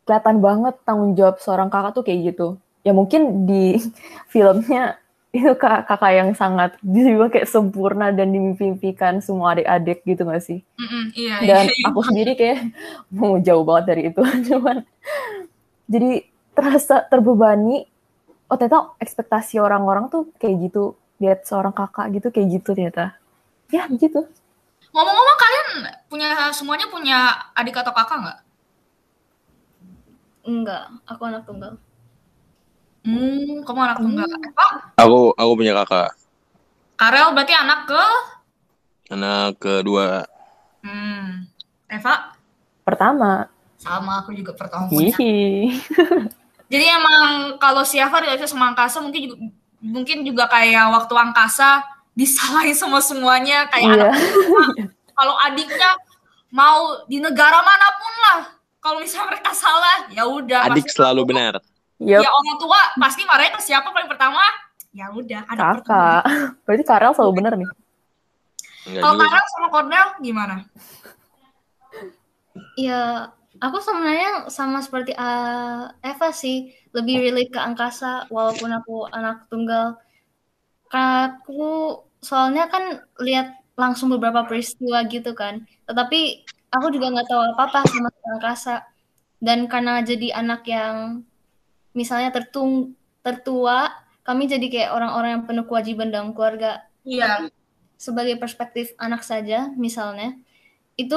kelihatan 0.07 0.37
banget 0.39 0.75
tanggung 0.87 1.17
jawab 1.17 1.41
seorang 1.43 1.67
kakak 1.67 1.91
tuh 1.99 2.03
kayak 2.05 2.31
gitu. 2.31 2.47
Ya 2.85 2.95
mungkin 2.95 3.49
di 3.49 3.79
filmnya 4.31 4.99
itu 5.35 5.51
kak- 5.59 5.83
kakak 5.83 6.11
yang 6.15 6.29
sangat 6.31 6.79
juga 6.85 7.27
kayak 7.27 7.47
sempurna 7.51 8.15
dan 8.15 8.31
dimimpikan 8.31 9.19
semua 9.19 9.53
adik-adik 9.53 9.99
gitu 10.07 10.23
gak 10.23 10.43
sih? 10.43 10.59
Mm-mm, 10.79 11.03
iya, 11.11 11.35
Dan 11.43 11.63
iya, 11.67 11.75
iya. 11.75 11.85
aku 11.91 11.99
sendiri 12.07 12.31
kayak 12.39 12.71
mau 13.15 13.35
jauh 13.43 13.67
banget 13.67 13.85
dari 13.91 14.01
itu. 14.09 14.21
Cuman 14.49 14.87
jadi 15.91 16.23
terasa 16.55 17.03
terbebani. 17.05 17.85
Oh 18.45 18.55
ternyata 18.61 18.93
ekspektasi 19.01 19.57
orang-orang 19.59 20.07
tuh 20.07 20.31
kayak 20.39 20.69
gitu. 20.71 20.95
Lihat 21.19 21.43
seorang 21.49 21.73
kakak 21.75 22.15
gitu 22.15 22.27
kayak 22.31 22.47
gitu 22.61 22.71
ternyata. 22.71 23.17
Ya 23.73 23.89
gitu. 23.91 24.23
Ngomong-ngomong 24.95 25.37
kalian 25.41 25.67
punya 26.07 26.27
semuanya 26.55 26.87
punya 26.87 27.17
adik 27.51 27.75
atau 27.75 27.91
kakak 27.91 28.17
nggak? 28.21 28.39
Enggak, 30.45 30.83
aku 31.09 31.21
anak 31.25 31.43
tunggal. 31.43 31.73
Hmm, 33.05 33.61
kamu 33.61 33.79
anak 33.79 33.97
tunggal. 33.99 34.25
Hmm. 34.25 34.41
Eva, 34.43 34.67
Aku 34.97 35.19
aku 35.31 35.51
punya 35.53 35.73
kakak. 35.75 36.09
Karel 36.95 37.29
berarti 37.31 37.53
anak 37.53 37.79
ke? 37.85 38.03
Anak 39.07 39.61
kedua. 39.61 40.25
Hmm. 40.81 41.45
Eva, 41.85 42.33
Pertama. 42.81 43.45
sama 43.75 44.19
aku 44.19 44.33
juga 44.33 44.49
pertama 44.51 44.89
punya. 44.89 45.13
Jadi 46.73 46.85
emang 46.87 47.21
kalau 47.55 47.85
si 47.85 48.01
Eva 48.01 48.17
relate 48.17 48.49
sama 48.49 48.73
angkasa 48.73 48.97
mungkin 48.97 49.21
juga, 49.23 49.35
mungkin 49.77 50.17
juga 50.25 50.49
kayak 50.49 50.89
waktu 50.91 51.13
angkasa 51.13 51.85
disalahin 52.11 52.73
sama 52.73 52.97
semuanya 52.97 53.69
kayak 53.69 53.85
Iya. 53.85 54.09
anak 54.09 54.17
kalau 55.13 55.35
adiknya 55.37 55.93
mau 56.49 57.05
di 57.05 57.19
negara 57.19 57.59
mana 57.59 57.87
pun 57.93 58.13
lah 58.17 58.39
kalau 58.79 58.97
misalnya 58.97 59.29
mereka 59.29 59.51
salah 59.51 60.09
ya 60.09 60.25
udah 60.25 60.65
Adik 60.65 60.89
selalu 60.89 61.21
benar. 61.27 61.61
Yup, 62.03 62.19
ya 62.19 62.27
orang 62.27 62.57
tua 62.59 62.79
pasti 62.99 63.23
marahnya 63.23 63.55
ke 63.55 63.63
siapa 63.63 63.87
paling 63.87 64.11
pertama 64.11 64.43
ya 64.95 65.11
udah 65.11 65.43
pertama. 65.47 65.79
kakak. 65.79 66.23
Berarti 66.67 66.83
Karel 66.87 67.13
selalu 67.15 67.33
bener 67.39 67.53
nih. 67.59 67.69
Enggak 68.87 69.01
kalau. 69.03 69.19
Karel 69.19 69.45
sama 69.51 69.67
Cornel 69.71 70.07
gimana 70.23 70.55
Ya, 72.79 73.31
aku 73.59 73.83
sebenarnya 73.83 74.47
sama 74.47 74.79
seperti 74.79 75.11
uh, 75.15 75.91
Eva 75.99 76.31
sih, 76.31 76.71
lebih 76.95 77.23
relate 77.23 77.51
ke 77.51 77.59
angkasa 77.59 78.27
walaupun 78.31 78.71
aku 78.71 79.07
anak 79.11 79.47
tunggal. 79.51 79.99
Karena 80.87 81.35
aku 81.35 81.99
soalnya 82.23 82.71
kan 82.71 83.03
lihat 83.19 83.59
langsung 83.75 84.11
beberapa 84.11 84.47
peristiwa 84.47 85.03
gitu 85.07 85.35
kan. 85.35 85.67
Tetapi 85.87 86.47
aku 86.71 86.87
juga 86.95 87.11
nggak 87.11 87.27
tahu 87.27 87.41
apa-apa 87.55 87.79
sama 87.87 88.11
angkasa. 88.39 88.87
Dan 89.39 89.67
karena 89.67 89.99
jadi 89.99 90.35
anak 90.39 90.63
yang 90.67 91.23
misalnya 91.95 92.29
tertung 92.35 92.93
tertua, 93.25 93.89
kami 94.21 94.45
jadi 94.45 94.67
kayak 94.69 94.91
orang-orang 94.93 95.29
yang 95.39 95.43
penuh 95.49 95.65
kewajiban 95.65 96.13
dalam 96.13 96.35
keluarga 96.35 96.85
iya 97.01 97.47
sebagai 97.95 98.35
perspektif 98.35 98.91
anak 98.99 99.23
saja 99.23 99.71
misalnya 99.79 100.35
itu 100.99 101.15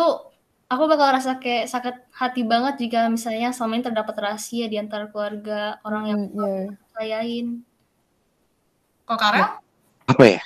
aku 0.68 0.82
bakal 0.87 1.11
rasa 1.11 1.40
kayak 1.40 1.66
sakit 1.66 1.97
hati 2.12 2.44
banget 2.44 2.78
jika 2.87 3.08
misalnya 3.08 3.50
selama 3.50 3.80
ini 3.80 3.85
terdapat 3.88 4.14
rahasia 4.20 4.68
di 4.68 4.76
antara 4.78 5.08
keluarga 5.11 5.80
orang 5.82 6.04
yang 6.06 6.20
Hmm, 6.30 6.38
iya. 6.38 6.76
percayain 6.92 7.47
kalau 9.08 9.18
Karel 9.18 9.49
Apa 10.08 10.25
ya? 10.25 10.42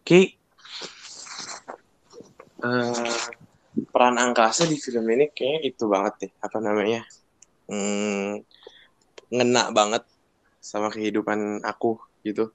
Oke. 0.00 0.36
Eh, 2.60 3.04
peran 3.90 4.16
angkasa 4.16 4.64
di 4.70 4.78
film 4.78 5.04
ini 5.10 5.28
kayak 5.34 5.66
itu 5.74 5.84
banget 5.90 6.14
deh. 6.26 6.32
Apa 6.42 6.58
namanya? 6.62 7.02
Hmm, 7.70 8.42
ngena 9.30 9.70
banget 9.70 10.02
sama 10.62 10.90
kehidupan 10.90 11.62
aku 11.62 11.98
gitu. 12.26 12.50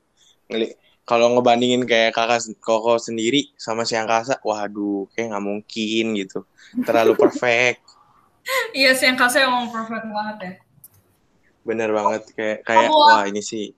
Kalau 1.06 1.30
ngebandingin 1.38 1.86
kayak 1.86 2.18
kakak 2.18 2.42
koko 2.60 2.98
sendiri 2.98 3.54
sama 3.62 3.86
si 3.86 3.94
angkasa, 3.94 4.42
waduh, 4.42 5.06
kayak 5.14 5.36
nggak 5.36 5.46
mungkin 5.46 6.06
gitu. 6.18 6.44
Terlalu 6.82 7.14
perfect. 7.24 7.84
iya 8.78 8.94
si 8.94 9.10
angkasa 9.10 9.42
emang 9.42 9.74
perfect 9.74 10.06
banget 10.06 10.38
ya 10.38 10.54
Bener 11.66 11.90
banget 11.90 12.30
kayak 12.38 12.62
kayak 12.62 12.90
Kamu- 12.94 13.02
wah 13.10 13.26
ini 13.26 13.42
sih. 13.42 13.74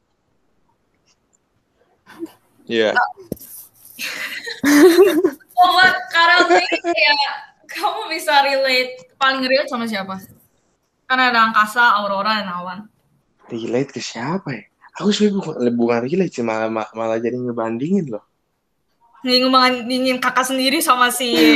Iya. 2.68 2.92
Oh, 3.00 3.12
buat 5.58 5.96
Karel 6.14 6.42
sendiri 6.46 6.78
kayak 6.86 7.18
kamu 7.68 8.02
bisa 8.14 8.34
relate 8.46 8.94
paling 9.18 9.42
relate 9.44 9.70
sama 9.70 9.86
siapa? 9.90 10.16
Kan 11.08 11.20
ada 11.20 11.50
angkasa, 11.52 11.98
aurora, 12.04 12.44
dan 12.44 12.50
awan. 12.52 12.80
relate 13.48 13.96
ke 13.96 14.02
siapa 14.04 14.52
ya? 14.52 14.64
Aku 15.00 15.14
sebenarnya 15.14 15.40
bukan, 15.40 15.56
bukan 15.78 16.00
relate 16.04 16.34
sih, 16.36 16.44
malah, 16.44 16.68
ma- 16.68 16.92
malah 16.92 17.16
jadi 17.16 17.40
ngebandingin 17.40 18.12
loh. 18.12 18.24
Ngebandingin 19.24 20.20
kakak 20.20 20.52
sendiri 20.52 20.84
sama 20.84 21.08
si 21.10 21.32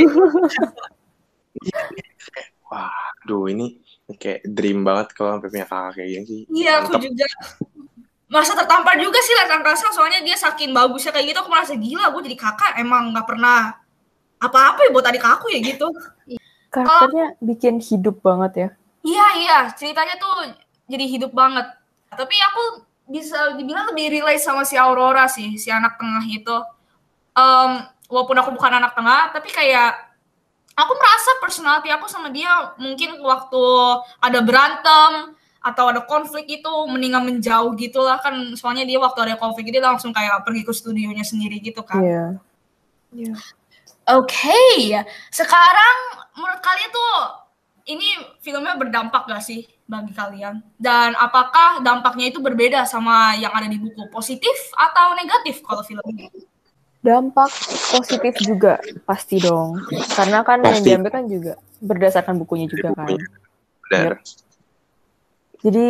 Waduh, 2.71 3.51
ini 3.51 3.83
kayak 4.15 4.47
dream 4.47 4.87
banget 4.87 5.11
kalau 5.11 5.35
sampai 5.35 5.51
punya 5.51 5.67
kakak 5.67 5.99
kayak 5.99 6.09
gini 6.15 6.23
sih. 6.23 6.41
Iya, 6.47 6.79
aku 6.83 6.95
juga 6.95 7.27
merasa 8.31 8.55
tertampar 8.55 8.95
juga 8.95 9.19
sih 9.19 9.35
lihat 9.35 9.51
angkasa 9.59 9.91
soalnya 9.91 10.23
dia 10.23 10.39
saking 10.39 10.71
bagusnya 10.71 11.11
kayak 11.11 11.35
gitu 11.35 11.43
aku 11.43 11.51
merasa 11.51 11.75
gila 11.75 12.15
gue 12.15 12.31
jadi 12.31 12.37
kakak 12.39 12.79
emang 12.79 13.11
nggak 13.11 13.27
pernah 13.27 13.75
apa-apa 14.41 14.79
ya 14.83 14.89
buat 14.89 15.05
adik 15.05 15.21
aku 15.21 15.53
ya 15.53 15.61
gitu. 15.61 15.87
Karakternya 16.73 17.37
bikin 17.37 17.77
hidup 17.77 18.25
banget 18.25 18.51
ya. 18.57 18.69
iya 19.05 19.27
iya. 19.37 19.59
Ceritanya 19.77 20.17
tuh 20.17 20.57
jadi 20.89 21.05
hidup 21.05 21.31
banget. 21.31 21.69
Tapi 22.09 22.35
aku 22.35 22.63
bisa 23.11 23.53
dibilang 23.55 23.91
lebih 23.93 24.19
relate 24.19 24.41
sama 24.41 24.65
si 24.65 24.79
Aurora 24.79 25.29
sih 25.29 25.55
si 25.61 25.69
anak 25.69 26.01
tengah 26.01 26.25
itu. 26.25 26.57
Em, 27.37 27.71
walaupun 28.09 28.37
aku 28.41 28.49
bukan 28.57 28.71
anak 28.81 28.97
tengah 28.97 29.31
tapi 29.31 29.53
kayak 29.53 30.11
aku 30.75 30.91
merasa 30.95 31.31
personality 31.39 31.87
aku 31.91 32.07
sama 32.11 32.27
dia 32.31 32.75
mungkin 32.75 33.19
waktu 33.23 33.63
ada 34.19 34.39
berantem 34.43 35.35
atau 35.61 35.93
ada 35.93 36.01
konflik 36.01 36.49
itu 36.49 36.73
mendingan 36.89 37.21
menjauh 37.21 37.77
gitu 37.77 38.01
lah 38.01 38.17
kan. 38.17 38.33
Soalnya 38.57 38.87
dia 38.87 38.97
waktu 38.97 39.29
ada 39.29 39.35
konflik 39.37 39.69
dia 39.69 39.83
langsung 39.83 40.09
kayak 40.15 40.41
pergi 40.41 40.65
ke 40.65 40.73
studionya 40.73 41.21
sendiri 41.21 41.61
gitu 41.61 41.85
kan. 41.85 42.01
Iya. 43.11 43.35
Oke, 44.09 44.97
sekarang 45.29 45.97
menurut 46.33 46.61
kalian 46.65 46.89
tuh 46.89 47.13
ini 47.85 48.17
filmnya 48.41 48.73
berdampak 48.77 49.29
gak 49.29 49.45
sih 49.45 49.65
bagi 49.85 50.13
kalian? 50.15 50.61
Dan 50.79 51.13
apakah 51.19 51.85
dampaknya 51.85 52.33
itu 52.33 52.41
berbeda 52.41 52.85
sama 52.89 53.37
yang 53.37 53.53
ada 53.53 53.69
di 53.69 53.77
buku? 53.77 54.09
Positif 54.09 54.53
atau 54.73 55.13
negatif 55.13 55.61
kalau 55.61 55.85
film 55.85 56.01
ini? 56.17 56.29
Dampak 57.01 57.49
positif 57.93 58.37
juga 58.41 58.77
pasti 59.09 59.41
dong. 59.41 59.81
Karena 60.13 60.45
kan 60.45 60.61
yang 60.61 60.77
Pasti. 60.77 60.85
diambil 60.85 61.11
kan 61.13 61.23
juga 61.25 61.53
berdasarkan 61.81 62.37
bukunya 62.37 62.69
juga 62.69 62.93
kan. 62.93 63.17
Benar. 63.89 64.21
Jadi 65.61 65.89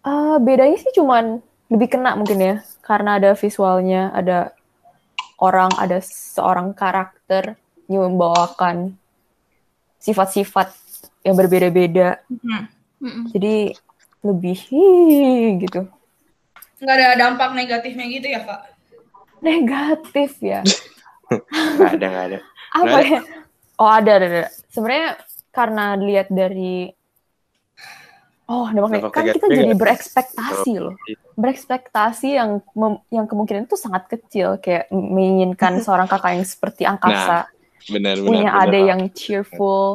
eh 0.00 0.36
bedanya 0.42 0.78
sih 0.78 0.90
cuman 0.94 1.38
lebih 1.70 1.98
kena 1.98 2.18
mungkin 2.18 2.38
ya. 2.42 2.54
Karena 2.82 3.22
ada 3.22 3.38
visualnya, 3.38 4.10
ada 4.10 4.50
orang, 5.40 5.72
ada 5.80 5.98
seorang 6.04 6.76
karakter 6.76 7.56
yang 7.90 8.12
membawakan 8.12 8.94
sifat-sifat 9.98 10.72
yang 11.26 11.34
berbeda-beda. 11.36 12.20
Hmm. 12.28 12.68
Mm-mm. 13.00 13.24
Jadi 13.32 13.72
lebih 14.20 14.56
"Hii," 14.56 15.56
gitu. 15.64 15.88
Nggak 16.80 16.94
ada 16.96 17.08
dampak 17.16 17.50
negatifnya 17.56 18.06
gitu 18.08 18.28
ya, 18.28 18.40
Kak? 18.44 18.60
Negatif 19.40 20.36
ya. 20.40 20.60
Nggak 21.76 21.92
ada, 21.96 22.06
nggak 22.10 22.26
ada. 22.26 22.38
apa 22.74 22.84
Nggak 22.86 23.04
ya? 23.06 23.20
Oh 23.80 23.88
ada, 23.88 24.10
ada, 24.18 24.26
ada. 24.26 24.44
Sebenarnya 24.68 25.08
karena 25.54 25.84
lihat 25.96 26.28
dari 26.28 26.90
Oh, 28.50 28.66
Dampak 28.66 29.14
kan 29.14 29.30
kita 29.30 29.46
jadi 29.46 29.78
berekspektasi 29.78 30.72
loh. 30.76 30.98
Berekspektasi 31.38 32.34
yang 32.34 32.58
mem- 32.74 32.98
yang 33.06 33.24
kemungkinan 33.24 33.64
itu 33.64 33.78
sangat 33.78 34.10
kecil 34.10 34.58
kayak 34.58 34.90
menginginkan 34.90 35.78
seorang 35.78 36.10
kakak 36.10 36.34
yang 36.34 36.42
seperti 36.42 36.82
angkasa, 36.82 37.46
Benar, 37.86 38.18
benar. 38.18 38.26
punya 38.26 38.50
benar, 38.50 38.62
adik 38.66 38.82
Pak. 38.82 38.88
yang 38.90 39.00
cheerful, 39.14 39.86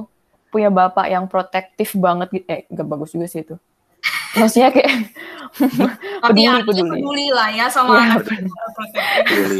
punya 0.47 0.69
bapak 0.71 1.05
yang 1.11 1.27
protektif 1.27 1.99
banget 1.99 2.31
gitu. 2.31 2.45
Eh, 2.47 2.63
gak 2.65 2.87
bagus 2.87 3.11
juga 3.11 3.27
sih 3.27 3.43
itu. 3.43 3.59
Maksudnya 4.35 4.71
kayak 4.71 4.91
Tapi 6.23 6.31
Peduli, 6.31 6.47
anaknya 6.47 6.65
peduli. 6.65 6.89
peduli 6.95 7.27
lah 7.31 7.49
ya 7.51 7.65
sama 7.67 7.91
Iya, 7.91 8.03
anak. 8.05 8.19
Peduli. 8.23 9.59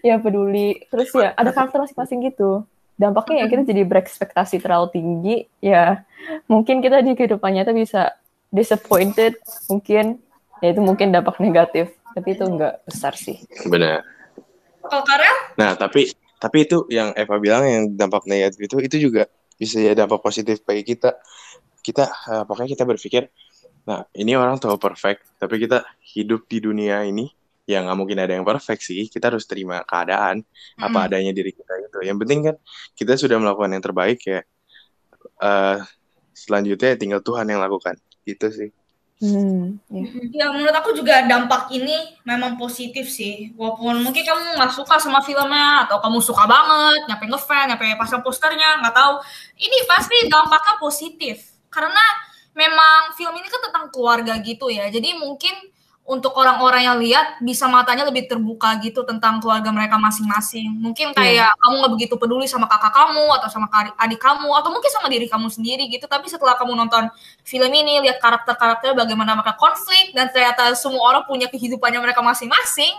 ya 0.08 0.14
peduli. 0.16 0.68
Terus 0.88 1.08
ya 1.12 1.30
ada 1.32 1.50
karakter 1.50 1.78
masing-masing 1.80 2.18
gitu. 2.24 2.64
Dampaknya 2.98 3.46
ya 3.46 3.46
kita 3.46 3.62
jadi 3.62 3.86
berekspektasi 3.86 4.58
terlalu 4.58 4.90
tinggi, 4.90 5.36
ya 5.62 6.02
mungkin 6.50 6.82
kita 6.82 6.98
di 6.98 7.14
kehidupan 7.14 7.54
nyata 7.54 7.70
bisa 7.70 8.18
disappointed, 8.50 9.38
mungkin 9.70 10.18
ya 10.58 10.74
itu 10.74 10.82
mungkin 10.82 11.14
dampak 11.14 11.38
negatif. 11.38 11.94
Tapi 12.18 12.34
itu 12.34 12.42
enggak 12.42 12.82
besar 12.82 13.14
sih. 13.14 13.38
Benar. 13.70 14.02
Kalau 14.82 15.04
Karel? 15.06 15.36
Nah, 15.54 15.78
tapi 15.78 16.10
tapi 16.42 16.66
itu 16.66 16.90
yang 16.90 17.14
Eva 17.14 17.38
bilang 17.38 17.62
yang 17.62 17.84
dampak 17.94 18.26
negatif 18.26 18.66
itu 18.66 18.76
itu 18.82 18.96
juga 18.98 19.30
bisa 19.54 19.78
jadi 19.78 19.94
dampak 19.94 20.18
positif 20.18 20.58
bagi 20.66 20.82
kita. 20.82 21.14
Kita 21.78 22.10
eh, 22.10 22.42
pokoknya 22.50 22.74
kita 22.74 22.82
berpikir, 22.82 23.30
nah 23.86 24.02
ini 24.18 24.34
orang 24.34 24.58
tahu 24.58 24.74
perfect, 24.74 25.38
tapi 25.38 25.62
kita 25.62 25.86
hidup 26.02 26.50
di 26.50 26.58
dunia 26.58 27.06
ini 27.06 27.30
ya 27.62 27.84
nggak 27.84 27.94
mungkin 27.94 28.18
ada 28.18 28.34
yang 28.34 28.42
perfect 28.42 28.82
sih. 28.82 29.06
Kita 29.06 29.30
harus 29.30 29.46
terima 29.46 29.86
keadaan 29.86 30.42
apa 30.74 30.90
Mm-mm. 30.90 31.06
adanya 31.06 31.30
diri 31.30 31.54
kita 31.54 31.74
itu. 31.98 32.06
Yang 32.06 32.18
penting 32.22 32.40
kan 32.46 32.56
kita 32.94 33.18
sudah 33.18 33.36
melakukan 33.42 33.74
yang 33.74 33.82
terbaik 33.82 34.22
ya. 34.22 34.40
eh 35.38 35.78
selanjutnya 36.34 36.94
tinggal 36.94 37.20
Tuhan 37.26 37.50
yang 37.50 37.58
lakukan. 37.58 37.98
Gitu 38.22 38.46
sih. 38.54 38.70
Hmm, 39.18 39.82
ya. 39.90 40.06
Ya 40.30 40.46
menurut 40.54 40.70
aku 40.70 40.94
juga 40.94 41.26
dampak 41.26 41.74
ini 41.74 42.14
memang 42.22 42.54
positif 42.54 43.10
sih. 43.10 43.50
Walaupun 43.58 44.06
mungkin 44.06 44.22
kamu 44.22 44.54
nggak 44.54 44.70
suka 44.70 44.94
sama 45.02 45.18
filmnya 45.26 45.90
atau 45.90 45.98
kamu 45.98 46.22
suka 46.22 46.46
banget, 46.46 47.10
nyampe 47.10 47.26
ngefans, 47.26 47.66
nyampe 47.66 47.98
pasang 47.98 48.22
posternya, 48.22 48.78
nggak 48.78 48.94
tahu. 48.94 49.18
Ini 49.58 49.78
pasti 49.90 50.30
dampaknya 50.30 50.74
positif. 50.78 51.58
Karena 51.66 52.02
memang 52.54 53.18
film 53.18 53.34
ini 53.34 53.50
kan 53.50 53.58
tentang 53.66 53.90
keluarga 53.90 54.38
gitu 54.38 54.70
ya. 54.70 54.86
Jadi 54.86 55.18
mungkin 55.18 55.54
untuk 56.08 56.32
orang-orang 56.40 56.88
yang 56.88 56.96
lihat 56.96 57.36
bisa 57.44 57.68
matanya 57.68 58.08
lebih 58.08 58.24
terbuka 58.24 58.80
gitu 58.80 59.04
tentang 59.04 59.44
keluarga 59.44 59.68
mereka 59.68 60.00
masing-masing. 60.00 60.72
Mungkin 60.80 61.12
kayak 61.12 61.52
kamu 61.60 61.74
nggak 61.84 61.92
begitu 62.00 62.14
peduli 62.16 62.48
sama 62.48 62.64
kakak 62.64 62.96
kamu 62.96 63.28
atau 63.36 63.52
sama 63.52 63.68
adik 63.76 64.16
kamu 64.16 64.48
atau 64.56 64.72
mungkin 64.72 64.88
sama 64.88 65.12
diri 65.12 65.28
kamu 65.28 65.52
sendiri 65.52 65.84
gitu. 65.92 66.08
Tapi 66.08 66.24
setelah 66.32 66.56
kamu 66.56 66.72
nonton 66.80 67.12
film 67.44 67.68
ini, 67.68 68.00
lihat 68.08 68.24
karakter-karakter 68.24 68.96
bagaimana 68.96 69.36
mereka 69.36 69.60
konflik 69.60 70.16
dan 70.16 70.32
ternyata 70.32 70.72
semua 70.80 71.12
orang 71.12 71.28
punya 71.28 71.44
kehidupannya 71.52 72.00
mereka 72.00 72.24
masing-masing, 72.24 72.96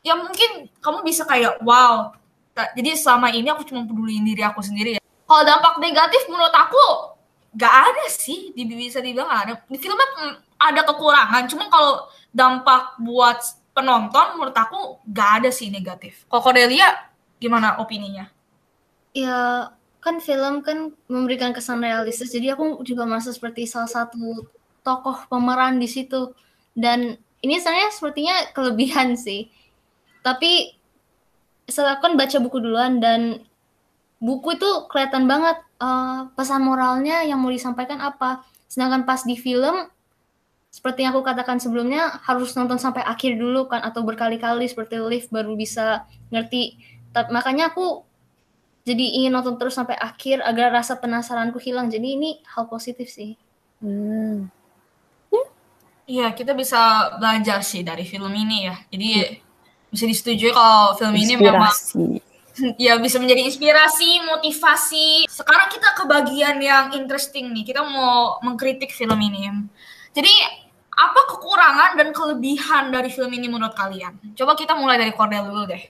ya 0.00 0.16
mungkin 0.16 0.72
kamu 0.80 1.04
bisa 1.04 1.28
kayak 1.28 1.60
wow. 1.60 2.16
Jadi 2.56 2.96
selama 2.96 3.28
ini 3.28 3.52
aku 3.52 3.60
cuma 3.68 3.84
peduliin 3.84 4.24
diri 4.24 4.40
aku 4.40 4.64
sendiri 4.64 4.96
ya. 4.96 5.00
Kalau 5.04 5.44
dampak 5.44 5.76
negatif 5.84 6.24
menurut 6.32 6.56
aku 6.56 7.12
nggak 7.52 7.74
ada 7.92 8.08
sih, 8.08 8.56
bisa 8.56 9.04
dibilang 9.04 9.28
ada. 9.28 9.60
Di 9.68 9.76
filmnya 9.76 10.08
mm, 10.16 10.47
ada 10.58 10.82
kekurangan, 10.82 11.46
cuman 11.46 11.70
kalau 11.70 12.10
dampak 12.34 12.98
buat 12.98 13.38
penonton 13.72 14.34
menurut 14.34 14.56
aku 14.58 14.98
nggak 15.06 15.30
ada 15.42 15.50
sih 15.54 15.70
negatif. 15.70 16.26
Kalau 16.26 16.42
Cordelia 16.42 16.90
gimana 17.38 17.78
opininya? 17.78 18.26
Ya, 19.14 19.70
kan 20.02 20.18
film 20.18 20.60
kan 20.66 20.90
memberikan 21.06 21.54
kesan 21.54 21.80
realistis, 21.82 22.34
jadi 22.34 22.58
aku 22.58 22.82
juga 22.82 23.06
merasa 23.06 23.30
seperti 23.30 23.70
salah 23.70 23.88
satu 23.88 24.50
tokoh 24.82 25.30
pemeran 25.30 25.78
di 25.78 25.86
situ. 25.86 26.34
Dan 26.74 27.18
ini 27.42 27.54
sebenarnya 27.58 27.90
sepertinya 27.94 28.36
kelebihan 28.50 29.14
sih. 29.14 29.50
Tapi 30.22 30.74
setelah 31.70 32.02
kan 32.02 32.18
baca 32.18 32.36
buku 32.42 32.58
duluan 32.58 32.98
dan 32.98 33.46
buku 34.18 34.58
itu 34.58 34.70
kelihatan 34.90 35.30
banget 35.30 35.58
eh, 35.78 36.20
pesan 36.34 36.66
moralnya 36.66 37.22
yang 37.22 37.38
mau 37.38 37.50
disampaikan 37.50 38.02
apa. 38.02 38.42
Sedangkan 38.66 39.06
pas 39.06 39.22
di 39.22 39.38
film, 39.38 39.88
seperti 40.68 41.04
yang 41.04 41.16
aku 41.16 41.24
katakan 41.24 41.56
sebelumnya, 41.56 42.20
harus 42.28 42.52
nonton 42.52 42.76
sampai 42.76 43.00
akhir 43.00 43.40
dulu 43.40 43.66
kan, 43.72 43.80
atau 43.80 44.04
berkali-kali 44.04 44.68
seperti 44.68 45.00
lift 45.00 45.32
baru 45.32 45.56
bisa 45.56 46.04
ngerti. 46.28 46.76
Ta- 47.10 47.32
Makanya 47.32 47.72
aku 47.72 48.04
jadi 48.84 49.04
ingin 49.20 49.32
nonton 49.32 49.56
terus 49.56 49.76
sampai 49.76 49.96
akhir 49.96 50.40
agar 50.44 50.72
rasa 50.72 50.96
penasaranku 50.96 51.60
hilang. 51.60 51.92
Jadi 51.92 52.16
ini 52.16 52.30
hal 52.56 52.68
positif 52.68 53.08
sih. 53.12 53.36
Hmm. 53.84 54.48
Iya, 56.08 56.32
kita 56.32 56.56
bisa 56.56 57.12
belajar 57.20 57.60
sih 57.60 57.84
dari 57.84 58.00
film 58.08 58.32
ini 58.32 58.64
ya. 58.64 58.80
Jadi 58.88 59.08
bisa 59.92 60.08
disetujui 60.08 60.56
kalau 60.56 60.96
film 60.96 61.12
ini 61.12 61.36
memang 61.36 61.68
Inspirasi. 61.68 62.24
ya 62.88 62.96
bisa 62.96 63.20
menjadi 63.20 63.44
inspirasi, 63.44 64.24
motivasi. 64.24 65.28
Sekarang 65.28 65.68
kita 65.68 65.92
ke 65.92 66.08
bagian 66.08 66.56
yang 66.64 66.96
interesting 66.96 67.52
nih. 67.52 67.60
Kita 67.68 67.84
mau 67.84 68.40
mengkritik 68.40 68.88
film 68.88 69.20
ini. 69.20 69.52
Jadi 70.18 70.34
apa 70.98 71.20
kekurangan 71.30 71.94
dan 71.94 72.10
kelebihan 72.10 72.90
dari 72.90 73.06
film 73.06 73.30
ini 73.30 73.46
menurut 73.46 73.70
kalian? 73.70 74.18
Coba 74.34 74.58
kita 74.58 74.74
mulai 74.74 74.98
dari 74.98 75.14
Cordel 75.14 75.46
dulu 75.46 75.62
deh. 75.70 75.84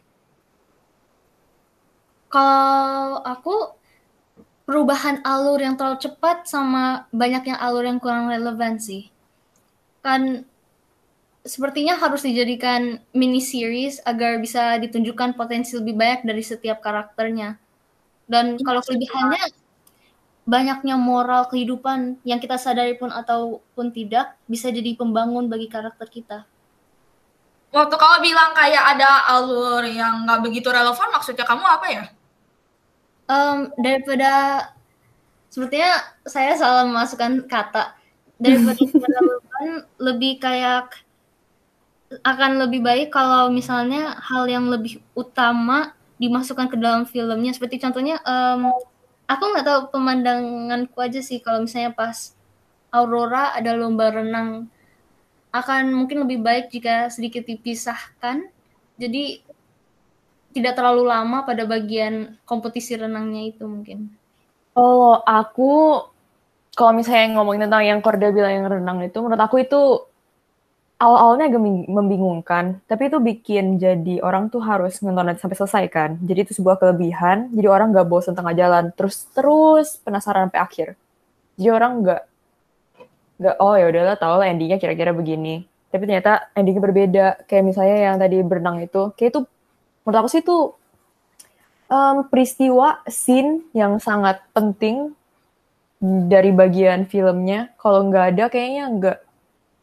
Kalau 2.29 3.25
aku 3.25 3.73
perubahan 4.69 5.25
alur 5.25 5.65
yang 5.65 5.81
terlalu 5.81 5.97
cepat 6.05 6.45
sama 6.45 7.09
banyaknya 7.09 7.57
alur 7.57 7.89
yang 7.89 7.97
kurang 7.97 8.29
relevan 8.29 8.77
sih. 8.77 9.09
Kan 10.05 10.45
sepertinya 11.41 11.97
harus 11.97 12.21
dijadikan 12.21 13.01
mini 13.17 13.41
series 13.41 14.05
agar 14.05 14.37
bisa 14.37 14.77
ditunjukkan 14.77 15.41
potensi 15.41 15.73
lebih 15.81 15.97
banyak 15.97 16.29
dari 16.29 16.45
setiap 16.45 16.85
karakternya. 16.85 17.57
Dan 18.29 18.61
kalau 18.61 18.85
kelebihannya 18.85 19.41
banyaknya 20.49 20.97
moral 20.97 21.45
kehidupan 21.53 22.25
yang 22.25 22.41
kita 22.41 22.57
sadari 22.57 22.97
pun 22.97 23.13
ataupun 23.13 23.93
tidak 23.93 24.33
bisa 24.49 24.73
jadi 24.73 24.97
pembangun 24.97 25.45
bagi 25.45 25.69
karakter 25.69 26.09
kita. 26.09 26.49
Waktu 27.69 27.95
kamu 28.01 28.17
bilang 28.25 28.57
kayak 28.57 28.97
ada 28.97 29.29
alur 29.29 29.85
yang 29.85 30.25
nggak 30.25 30.41
begitu 30.41 30.73
relevan, 30.73 31.13
maksudnya 31.13 31.45
kamu 31.45 31.65
apa 31.69 31.87
ya? 31.93 32.05
Em, 33.29 33.69
daripada 33.77 34.33
sepertinya 35.53 36.01
saya 36.25 36.57
salah 36.57 36.89
memasukkan 36.89 37.45
kata 37.45 37.93
daripada 38.41 38.81
relevan 39.05 39.69
lebih 40.01 40.41
kayak 40.41 40.97
akan 42.25 42.65
lebih 42.65 42.81
baik 42.81 43.13
kalau 43.13 43.53
misalnya 43.53 44.17
hal 44.17 44.49
yang 44.49 44.65
lebih 44.73 45.05
utama 45.13 45.93
dimasukkan 46.17 46.73
ke 46.73 46.77
dalam 46.81 47.05
filmnya 47.05 47.53
seperti 47.53 47.77
contohnya 47.77 48.17
em, 48.25 48.73
aku 49.29 49.45
nggak 49.55 49.67
tahu 49.67 49.81
pemandanganku 49.93 50.99
aja 50.99 51.21
sih 51.21 51.39
kalau 51.39 51.63
misalnya 51.63 51.93
pas 51.93 52.33
Aurora 52.89 53.53
ada 53.53 53.77
lomba 53.77 54.09
renang 54.09 54.67
akan 55.53 55.93
mungkin 55.93 56.25
lebih 56.25 56.41
baik 56.41 56.73
jika 56.73 57.13
sedikit 57.13 57.45
dipisahkan 57.45 58.49
jadi 58.97 59.45
tidak 60.53 60.75
terlalu 60.75 61.07
lama 61.07 61.45
pada 61.45 61.63
bagian 61.69 62.35
kompetisi 62.49 62.97
renangnya 62.97 63.53
itu 63.53 63.65
mungkin. 63.69 64.11
Kalau 64.73 65.23
aku, 65.23 66.03
kalau 66.75 66.93
misalnya 66.95 67.39
ngomongin 67.39 67.71
tentang 67.71 67.85
yang 67.85 68.01
Korda 68.03 68.35
bilang 68.35 68.53
yang 68.59 68.67
renang 68.67 68.99
itu, 69.07 69.19
menurut 69.23 69.39
aku 69.39 69.63
itu 69.63 69.81
awal-awalnya 70.99 71.47
agak 71.47 71.63
membingungkan, 71.87 72.83
tapi 72.91 73.07
itu 73.07 73.23
bikin 73.23 73.79
jadi 73.79 74.19
orang 74.19 74.51
tuh 74.51 74.59
harus 74.59 74.99
nonton 74.99 75.31
sampai 75.39 75.55
selesai 75.55 75.85
kan. 75.87 76.19
Jadi 76.27 76.51
itu 76.51 76.53
sebuah 76.59 76.83
kelebihan, 76.83 77.55
jadi 77.55 77.71
orang 77.71 77.95
nggak 77.95 78.09
bosan 78.11 78.35
tengah 78.35 78.55
jalan, 78.59 78.91
terus 78.99 79.31
terus 79.31 80.03
penasaran 80.03 80.51
sampai 80.51 80.59
akhir. 80.59 80.89
Jadi 81.55 81.71
orang 81.71 81.93
nggak 82.03 82.23
nggak 83.39 83.57
oh 83.63 83.75
ya 83.79 83.87
udahlah 83.87 84.19
tahu 84.19 84.35
lah 84.43 84.47
endingnya 84.51 84.83
kira-kira 84.83 85.15
begini. 85.15 85.63
Tapi 85.95 86.03
ternyata 86.03 86.51
endingnya 86.59 86.83
berbeda. 86.83 87.27
Kayak 87.47 87.65
misalnya 87.65 87.97
yang 88.11 88.17
tadi 88.19 88.37
berenang 88.43 88.83
itu, 88.83 89.15
kayak 89.15 89.31
itu 89.39 89.41
menurut 90.03 90.19
aku 90.19 90.29
sih 90.35 90.43
itu 90.43 90.59
em, 91.95 92.17
peristiwa 92.27 93.07
scene 93.07 93.63
yang 93.71 94.03
sangat 94.03 94.43
penting 94.51 95.15
dari 96.03 96.51
bagian 96.51 97.07
filmnya. 97.07 97.71
Kalau 97.79 98.03
nggak 98.11 98.25
ada, 98.35 98.45
kayaknya 98.51 98.85
nggak 98.99 99.19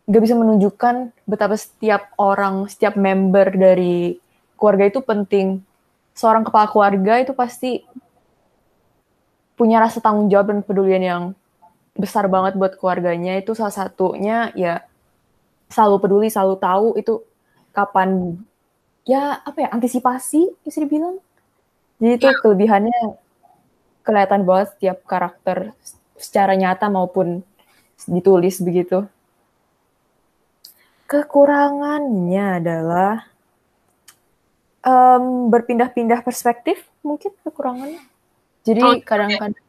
nggak 0.06 0.22
bisa 0.22 0.36
menunjukkan 0.38 0.96
betapa 1.26 1.58
setiap 1.58 2.14
orang, 2.22 2.70
setiap 2.70 2.94
member 2.94 3.50
dari 3.54 4.22
keluarga 4.58 4.86
itu 4.90 5.02
penting. 5.02 5.66
Seorang 6.16 6.46
kepala 6.46 6.70
keluarga 6.70 7.14
itu 7.20 7.34
pasti 7.34 7.82
punya 9.58 9.82
rasa 9.82 10.00
tanggung 10.00 10.30
jawab 10.30 10.52
dan 10.52 10.60
kepedulian 10.62 11.04
yang 11.04 11.24
besar 11.98 12.30
banget 12.30 12.54
buat 12.60 12.78
keluarganya. 12.78 13.40
Itu 13.42 13.58
salah 13.58 13.74
satunya 13.74 14.54
ya 14.54 14.86
selalu 15.74 15.96
peduli, 15.98 16.28
selalu 16.30 16.56
tahu 16.62 16.88
itu 17.02 17.14
kapan 17.74 18.40
ya 19.04 19.42
apa 19.42 19.66
ya 19.66 19.70
antisipasi 19.74 20.54
bisa 20.62 20.78
dibilang. 20.86 21.18
Jadi 21.98 22.14
itu 22.22 22.28
kelebihannya 22.44 23.18
kelihatan 24.06 24.46
banget 24.46 24.78
setiap 24.78 24.98
karakter 25.08 25.74
secara 26.20 26.54
nyata 26.54 26.92
maupun 26.92 27.42
ditulis 28.06 28.62
begitu. 28.62 29.08
Kekurangannya 31.06 32.46
adalah 32.62 33.30
em, 34.82 35.54
berpindah-pindah 35.54 36.26
perspektif 36.26 36.82
mungkin 37.06 37.30
kekurangannya. 37.46 38.02
Jadi 38.66 38.82
Oh, 38.82 38.98
iya. 38.98 39.06
kadang-kadang 39.06 39.66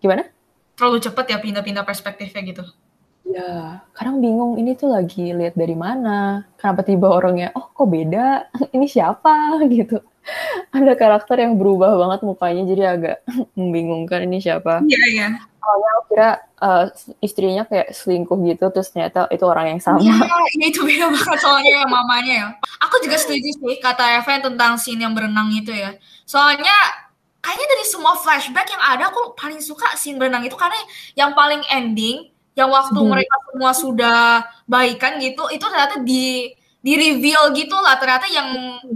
gimana? 0.00 0.22
Terlalu 0.76 0.98
cepet 1.00 1.24
ya 1.32 1.38
pindah-pindah 1.40 1.84
perspektifnya 1.88 2.44
gitu. 2.44 2.64
Ya, 3.26 3.82
kadang 3.90 4.22
bingung 4.22 4.54
ini 4.54 4.78
tuh 4.78 4.92
lagi 4.92 5.34
lihat 5.34 5.58
dari 5.58 5.74
mana. 5.74 6.46
Kenapa 6.60 6.86
tiba 6.86 7.10
orangnya, 7.10 7.50
oh 7.58 7.66
kok 7.74 7.88
beda? 7.90 8.46
Ini 8.76 8.86
siapa? 8.86 9.56
gitu. 9.72 9.98
Ada 10.70 10.94
karakter 10.94 11.42
yang 11.42 11.58
berubah 11.58 11.96
banget 11.98 12.22
mukanya 12.22 12.62
jadi 12.70 12.82
agak 12.94 13.16
membingungkan 13.58 14.22
ini 14.30 14.38
siapa. 14.38 14.78
Iya, 14.86 15.04
iya. 15.10 15.28
Awalnya 15.66 15.90
aku 15.90 16.02
kira 16.14 16.30
eh, 16.62 16.84
istrinya 17.18 17.62
kayak 17.66 17.90
selingkuh 17.90 18.38
gitu, 18.46 18.70
terus 18.70 18.94
ternyata 18.94 19.26
itu 19.34 19.42
orang 19.42 19.74
yang 19.74 19.80
sama. 19.82 19.98
Iya, 19.98 20.14
itu 20.62 20.86
beda 20.86 21.10
banget 21.14 21.38
soalnya 21.42 21.72
ya 21.82 21.86
mamanya 21.90 22.34
ya. 22.38 22.46
Aku 22.86 23.02
juga 23.02 23.18
setuju 23.18 23.50
sih 23.50 23.76
kata 23.82 24.22
Evan 24.22 24.46
tentang 24.46 24.78
scene 24.78 25.02
yang 25.02 25.10
berenang 25.10 25.50
itu 25.50 25.74
ya. 25.74 25.98
Soalnya 26.22 26.70
kayaknya 27.42 27.66
dari 27.66 27.84
semua 27.90 28.14
flashback 28.14 28.70
yang 28.70 28.82
ada 28.82 29.10
aku 29.10 29.34
paling 29.34 29.58
suka 29.58 29.98
scene 29.98 30.18
berenang 30.22 30.46
itu 30.46 30.54
karena 30.54 30.78
yang 31.18 31.34
paling 31.34 31.66
ending 31.66 32.30
yang 32.54 32.70
waktu 32.70 32.96
Hmm. 32.96 33.10
mereka 33.10 33.34
semua 33.50 33.70
sudah 33.74 34.20
baikan 34.64 35.18
gitu 35.18 35.44
itu 35.50 35.60
ternyata 35.66 36.00
di 36.00 36.54
di 36.86 36.94
reveal 36.94 37.50
gitu 37.50 37.74
lah 37.82 37.98
ternyata 37.98 38.30
yang 38.30 38.46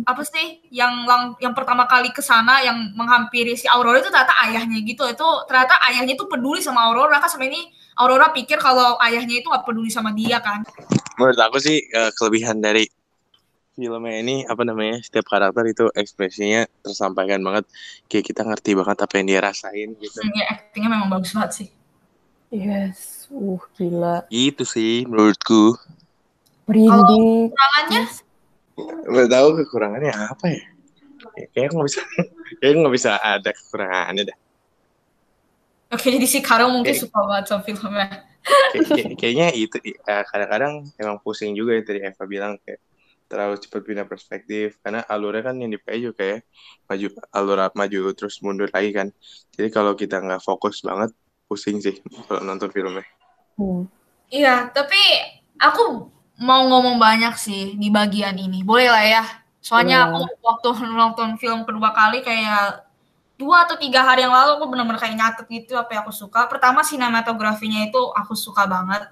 apa 0.06 0.22
sih 0.22 0.62
yang 0.70 1.10
lang, 1.10 1.34
yang 1.42 1.50
pertama 1.58 1.90
kali 1.90 2.14
ke 2.14 2.22
sana 2.22 2.62
yang 2.62 2.94
menghampiri 2.94 3.58
si 3.58 3.66
Aurora 3.66 3.98
itu 3.98 4.14
ternyata 4.14 4.30
ayahnya 4.46 4.78
gitu 4.86 5.10
itu 5.10 5.26
ternyata 5.50 5.74
ayahnya 5.90 6.14
tuh 6.14 6.30
peduli 6.30 6.62
sama 6.62 6.86
Aurora 6.86 7.18
kan 7.18 7.26
sama 7.26 7.50
ini 7.50 7.66
Aurora 7.98 8.30
pikir 8.30 8.62
kalau 8.62 8.94
ayahnya 9.02 9.42
itu 9.42 9.50
gak 9.50 9.66
peduli 9.66 9.90
sama 9.90 10.14
dia 10.14 10.38
kan. 10.38 10.62
Menurut 11.18 11.36
aku 11.42 11.58
sih 11.58 11.82
eh, 11.82 12.14
kelebihan 12.14 12.62
dari 12.62 12.86
filmnya 13.74 14.22
ini 14.22 14.36
apa 14.46 14.62
namanya 14.62 15.02
setiap 15.02 15.26
karakter 15.26 15.66
itu 15.66 15.90
ekspresinya 15.90 16.70
tersampaikan 16.86 17.42
banget 17.42 17.66
kayak 18.06 18.24
kita 18.30 18.46
ngerti 18.46 18.78
banget 18.78 18.98
apa 19.02 19.12
yang 19.18 19.26
dia 19.26 19.40
rasain 19.42 19.88
gitu 19.98 20.18
Ya 20.30 20.46
actingnya 20.46 20.94
memang 20.94 21.10
bagus 21.10 21.34
banget 21.34 21.52
sih. 21.58 21.68
Yes, 22.54 23.26
uh 23.34 23.62
gila. 23.74 24.30
gitu 24.30 24.62
sih 24.62 25.02
menurutku 25.10 25.74
Merinding. 26.70 27.26
Kekurangannya 27.50 28.02
nggak 29.10 29.28
tahu 29.28 29.48
kekurangannya 29.60 30.12
apa 30.14 30.44
ya 30.48 30.62
kayaknya 31.52 31.68
nggak 31.76 31.88
bisa 31.90 32.00
kayaknya 32.62 32.78
nggak 32.80 32.94
bisa 32.96 33.10
ada 33.18 33.50
kekurangannya 33.52 34.24
dah 34.30 34.38
Oke, 35.90 36.06
jadi 36.06 36.22
si 36.22 36.38
Karo 36.38 36.70
mungkin 36.70 36.94
Oke. 36.94 37.02
suka 37.02 37.18
banget 37.18 37.50
sama 37.50 37.66
filmnya. 37.66 38.06
Kayak- 38.70 38.86
kayak- 38.94 39.14
kayaknya 39.18 39.48
itu 39.58 39.74
eh, 39.82 40.22
kadang-kadang 40.22 40.86
emang 40.94 41.18
pusing 41.18 41.50
juga 41.52 41.74
ya 41.74 41.82
tadi 41.82 41.98
Eva 42.06 42.24
bilang 42.30 42.62
kayak 42.62 42.78
terlalu 43.26 43.58
cepat 43.58 43.82
pindah 43.82 44.06
perspektif 44.06 44.78
karena 44.82 45.02
alurnya 45.06 45.50
kan 45.50 45.58
yang 45.58 45.70
dipakai 45.70 45.98
juga 45.98 46.14
kayak 46.22 46.38
maju 46.86 47.06
alur 47.30 47.58
maju 47.74 47.98
terus 48.14 48.38
mundur 48.38 48.70
lagi 48.70 48.90
kan 48.90 49.10
jadi 49.50 49.66
kalau 49.70 49.94
kita 49.94 50.18
nggak 50.18 50.42
fokus 50.42 50.78
banget 50.82 51.10
pusing 51.46 51.82
sih 51.82 51.98
kalau 52.26 52.42
nonton 52.42 52.70
filmnya 52.70 53.02
Hmm. 53.58 53.84
Iya, 54.30 54.70
tapi 54.70 54.96
aku 55.58 56.06
mau 56.40 56.64
ngomong 56.64 56.96
banyak 56.96 57.36
sih 57.36 57.76
di 57.76 57.92
bagian 57.92 58.34
ini. 58.40 58.64
Boleh 58.64 58.88
lah 58.88 59.04
ya. 59.04 59.24
Soalnya 59.60 60.08
aku 60.08 60.24
waktu 60.40 60.68
nonton 60.88 61.36
film 61.36 61.68
kedua 61.68 61.92
kali 61.92 62.24
kayak 62.24 62.88
dua 63.36 63.68
atau 63.68 63.76
tiga 63.76 64.00
hari 64.04 64.24
yang 64.24 64.32
lalu 64.32 64.56
aku 64.56 64.66
benar-benar 64.72 65.00
kayak 65.00 65.16
nyatet 65.16 65.46
gitu 65.52 65.76
apa 65.76 65.92
yang 65.92 66.02
aku 66.08 66.16
suka. 66.16 66.48
Pertama 66.48 66.80
sinematografinya 66.80 67.84
itu 67.84 68.00
aku 68.16 68.32
suka 68.32 68.64
banget. 68.64 69.04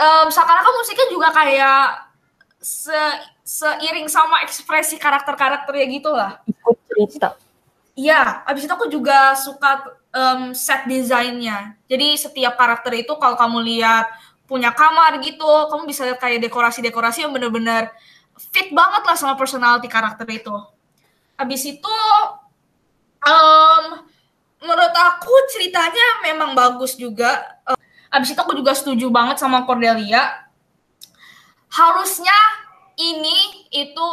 Em 0.00 0.28
seakan-akan 0.32 0.72
musiknya 0.80 1.06
juga 1.12 1.28
kayak 1.28 2.08
se 2.56 3.00
seiring 3.44 4.08
sama 4.08 4.40
ekspresi 4.48 4.96
karakter-karakternya 4.96 5.86
gitu 5.92 6.10
lah. 6.16 6.40
Ikut 6.48 6.76
cerita. 6.88 7.36
Iya, 7.92 8.40
abis 8.48 8.64
itu 8.64 8.72
aku 8.72 8.88
juga 8.88 9.36
suka 9.36 9.92
em, 10.08 10.56
set 10.56 10.88
desainnya. 10.88 11.76
Jadi 11.84 12.16
setiap 12.16 12.56
karakter 12.56 12.96
itu 12.96 13.12
kalau 13.20 13.36
kamu 13.36 13.60
lihat 13.68 14.08
punya 14.52 14.68
kamar 14.76 15.16
gitu, 15.24 15.48
kamu 15.72 15.88
bisa 15.88 16.04
lihat 16.04 16.20
kayak 16.20 16.44
dekorasi-dekorasi 16.44 17.24
yang 17.24 17.32
bener-bener 17.32 17.88
fit 18.52 18.68
banget 18.68 19.00
lah 19.00 19.16
sama 19.16 19.32
personality 19.40 19.88
karakter 19.88 20.28
itu. 20.28 20.52
Abis 21.40 21.64
itu, 21.64 21.96
em, 23.24 23.84
menurut 24.60 24.92
aku 24.92 25.32
ceritanya 25.56 26.20
memang 26.20 26.52
bagus 26.52 26.92
juga. 27.00 27.40
Em, 27.64 27.80
abis 28.12 28.36
itu 28.36 28.40
aku 28.44 28.52
juga 28.52 28.76
setuju 28.76 29.08
banget 29.08 29.40
sama 29.40 29.64
Cordelia. 29.64 30.44
Harusnya 31.72 32.36
ini 33.00 33.72
itu 33.72 34.08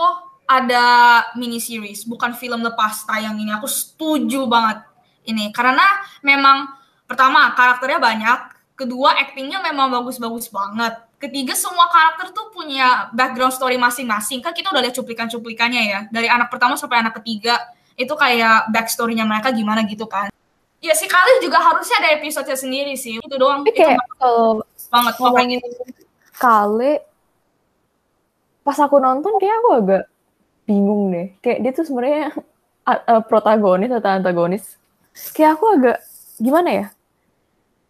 ada 0.47 0.87
mini 1.35 1.59
series, 1.59 2.07
bukan 2.07 2.31
film 2.31 2.63
lepas 2.63 3.03
tayang 3.03 3.35
ini. 3.35 3.51
Aku 3.59 3.67
setuju 3.67 4.47
banget 4.47 4.87
ini 5.27 5.51
karena 5.51 5.83
memang 6.23 6.71
pertama 7.03 7.51
karakternya 7.53 7.99
banyak, 7.99 8.39
kedua 8.79 9.11
actingnya 9.19 9.59
memang 9.59 9.91
bagus-bagus 9.91 10.47
banget. 10.47 10.95
Ketiga 11.19 11.51
semua 11.51 11.91
karakter 11.91 12.31
tuh 12.31 12.47
punya 12.55 13.11
background 13.11 13.51
story 13.51 13.75
masing-masing. 13.75 14.39
Kan 14.39 14.55
kita 14.55 14.71
udah 14.71 14.79
lihat 14.79 14.95
cuplikan-cuplikannya 14.95 15.83
ya. 15.83 15.99
Dari 16.07 16.31
anak 16.31 16.47
pertama 16.47 16.79
sampai 16.79 17.03
anak 17.03 17.19
ketiga 17.19 17.59
itu 17.99 18.15
kayak 18.15 18.71
backstory-nya 18.71 19.27
mereka 19.27 19.51
gimana 19.51 19.83
gitu 19.83 20.07
kan. 20.07 20.31
Ya 20.79 20.95
si 20.95 21.11
Kali 21.11 21.43
juga 21.43 21.59
harusnya 21.59 21.99
ada 21.99 22.15
episode 22.15 22.47
sendiri 22.55 22.95
sih. 22.95 23.19
Itu 23.19 23.35
doang. 23.35 23.67
Tapi 23.67 23.75
Itu 23.75 23.83
kayak 23.83 23.99
kalau 24.15 24.63
banget 24.87 25.13
pokoknya. 25.19 25.59
ngomongin 25.59 25.59
Kale, 26.39 26.93
pas 28.63 28.79
aku 28.79 28.95
nonton 28.95 29.35
kayak 29.43 29.59
aku 29.59 29.69
agak 29.75 30.03
bingung 30.63 31.11
deh. 31.11 31.35
Kayak 31.43 31.59
dia 31.67 31.71
tuh 31.75 31.83
sebenarnya 31.83 32.31
a- 32.89 33.19
protagonis 33.27 33.91
atau 33.91 34.07
antagonis. 34.07 34.79
Kayak 35.35 35.59
aku 35.59 35.65
agak 35.75 35.97
gimana 36.39 36.69
ya? 36.71 36.85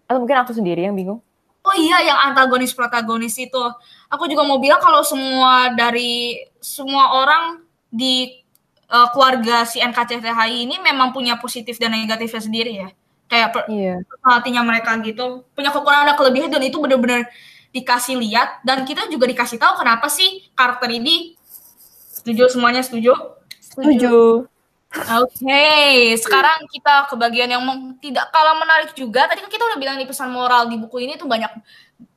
Atau 0.10 0.26
mungkin 0.26 0.41
aku 0.41 0.58
sendiri 0.58 0.89
yang 0.89 0.98
bingung. 0.98 1.22
Oh 1.62 1.76
iya, 1.78 2.02
yang 2.02 2.17
antagonis 2.34 2.74
protagonis 2.74 3.38
itu. 3.38 3.62
Aku 4.10 4.26
juga 4.26 4.41
mau 4.41 4.58
bilang 4.58 4.82
kalau 4.82 5.06
semua 5.06 5.69
dari 5.78 6.41
semua 6.58 7.13
orang 7.22 7.62
di 7.93 8.41
uh, 8.89 9.06
keluarga 9.13 9.69
si 9.69 9.78
NKCTHI 9.78 10.65
ini 10.65 10.82
memang 10.82 11.13
punya 11.13 11.38
positif 11.38 11.78
dan 11.78 11.93
negatifnya 11.93 12.41
sendiri 12.41 12.72
ya. 12.74 12.89
Kayak 13.30 13.50
per- 13.54 13.67
Iya. 13.69 14.02
mereka 14.65 14.98
gitu. 15.06 15.45
Punya 15.54 15.69
kekurangan 15.69 16.10
dan 16.10 16.15
kelebihan 16.17 16.50
dan 16.50 16.65
itu 16.65 16.82
benar-benar 16.82 17.30
dikasih 17.69 18.17
lihat 18.17 18.65
dan 18.65 18.82
kita 18.82 19.06
juga 19.13 19.30
dikasih 19.30 19.62
tahu 19.62 19.78
kenapa 19.86 20.10
sih 20.10 20.50
karakter 20.58 20.89
ini 20.89 21.38
setuju 22.10 22.50
semuanya 22.50 22.82
setuju. 22.82 23.13
Setuju. 23.62 24.50
Oke, 24.89 26.17
sekarang 26.17 26.65
kita 26.65 27.06
ke 27.06 27.13
bagian 27.13 27.45
yang 27.45 27.62
tidak 28.02 28.34
kalah 28.34 28.58
menarik 28.58 28.89
juga. 28.97 29.30
Tadi 29.30 29.45
kan 29.45 29.52
kita 29.54 29.62
udah 29.62 29.78
bilang 29.78 30.02
di 30.02 30.10
pesan 30.10 30.34
moral 30.34 30.65
di 30.65 30.82
buku 30.82 31.06
ini 31.06 31.13
tuh 31.13 31.30
banyak 31.30 31.49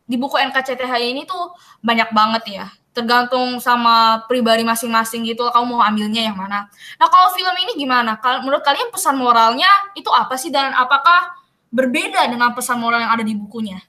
di 0.09 0.17
buku 0.17 0.41
NKCTHI 0.41 1.13
ini 1.13 1.29
tuh 1.29 1.53
banyak 1.85 2.09
banget 2.17 2.45
ya. 2.49 2.67
Tergantung 2.93 3.61
sama 3.61 4.25
pribadi 4.25 4.65
masing-masing 4.65 5.25
gitu, 5.25 5.49
kamu 5.53 5.65
mau 5.65 5.81
ambilnya 5.85 6.29
yang 6.29 6.37
mana. 6.37 6.69
Nah, 6.97 7.09
kalau 7.09 7.33
film 7.37 7.53
ini 7.61 7.77
gimana? 7.77 8.17
Menurut 8.41 8.65
kalian 8.65 8.89
pesan 8.89 9.17
moralnya 9.21 9.69
itu 9.93 10.09
apa 10.09 10.37
sih 10.41 10.49
dan 10.49 10.73
apakah 10.73 11.33
berbeda 11.73 12.25
dengan 12.29 12.53
pesan 12.53 12.81
moral 12.81 13.05
yang 13.05 13.13
ada 13.13 13.25
di 13.25 13.33
bukunya? 13.33 13.81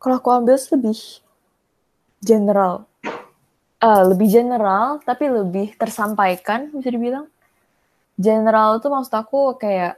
Kalau 0.00 0.16
aku 0.16 0.28
ambil 0.32 0.56
lebih 0.56 1.20
general. 2.24 2.89
Eh, 3.80 4.04
lebih 4.12 4.28
general, 4.28 5.00
tapi 5.08 5.24
lebih 5.32 5.72
tersampaikan, 5.80 6.68
bisa 6.68 6.92
dibilang. 6.92 7.24
General 8.20 8.76
tuh 8.76 8.92
maksud 8.92 9.16
aku 9.16 9.56
kayak, 9.56 9.96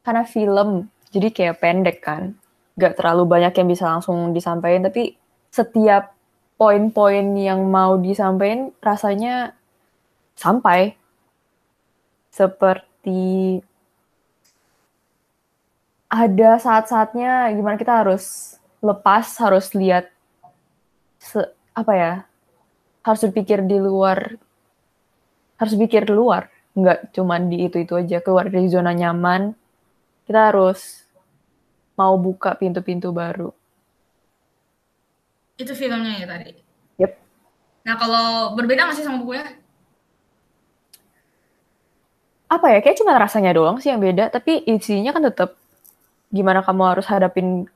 karena 0.00 0.24
film, 0.24 0.88
jadi 1.12 1.28
kayak 1.28 1.60
pendek 1.60 2.00
kan. 2.00 2.32
Gak 2.80 2.96
terlalu 2.96 3.28
banyak 3.28 3.52
yang 3.52 3.68
bisa 3.68 3.84
langsung 3.92 4.32
disampaikan, 4.32 4.88
tapi 4.88 5.20
setiap 5.52 6.16
poin-poin 6.56 7.36
yang 7.36 7.60
mau 7.68 8.00
disampaikan 8.00 8.72
rasanya 8.80 9.52
sampai. 10.32 10.96
Seperti 12.32 13.60
ada 16.08 16.56
saat-saatnya 16.56 17.52
gimana 17.52 17.76
kita 17.76 18.00
harus 18.00 18.56
lepas, 18.80 19.28
harus 19.44 19.76
lihat 19.76 20.08
apa 21.76 21.92
ya? 21.92 22.31
Harus 23.02 23.20
berpikir 23.28 23.66
di 23.66 23.78
luar 23.82 24.38
harus 25.62 25.78
pikir 25.78 26.02
di 26.10 26.10
luar, 26.10 26.50
nggak 26.74 27.14
cuman 27.14 27.46
di 27.46 27.70
itu-itu 27.70 27.94
aja, 27.94 28.18
keluar 28.18 28.50
dari 28.50 28.66
zona 28.66 28.90
nyaman. 28.90 29.54
Kita 30.26 30.50
harus 30.50 31.06
mau 31.94 32.18
buka 32.18 32.58
pintu-pintu 32.58 33.14
baru. 33.14 33.54
Itu 35.54 35.70
filmnya 35.78 36.18
ya 36.18 36.26
tadi. 36.26 36.50
Yep. 36.98 37.12
Nah, 37.86 37.94
kalau 37.94 38.26
berbeda 38.58 38.90
nggak 38.90 38.96
sih 38.98 39.06
sama 39.06 39.22
bukunya? 39.22 39.54
Apa 42.50 42.66
ya, 42.74 42.78
kayak 42.82 42.98
cuma 42.98 43.14
rasanya 43.14 43.54
doang 43.54 43.78
sih 43.78 43.94
yang 43.94 44.02
beda, 44.02 44.34
tapi 44.34 44.66
isinya 44.66 45.14
kan 45.14 45.22
tetap 45.30 45.54
gimana 46.34 46.66
kamu 46.66 46.82
harus 46.96 47.06
hadapin 47.06 47.70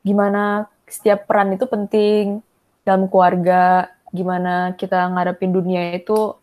gimana 0.00 0.64
setiap 0.88 1.28
peran 1.28 1.52
itu 1.52 1.68
penting 1.68 2.40
dalam 2.88 3.04
keluarga, 3.06 3.92
gimana 4.10 4.74
kita 4.74 5.10
ngadepin 5.10 5.54
dunia 5.54 5.94
itu, 5.94 6.34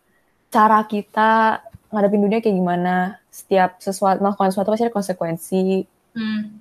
cara 0.48 0.84
kita 0.84 1.60
ngadepin 1.92 2.22
dunia 2.24 2.38
kayak 2.40 2.56
gimana, 2.56 3.20
setiap 3.28 3.78
sesuatu 3.80 4.20
melakukan 4.20 4.50
sesuatu 4.52 4.72
pasti 4.72 4.84
ada 4.88 4.96
konsekuensi. 4.96 5.64
Hmm. 6.16 6.60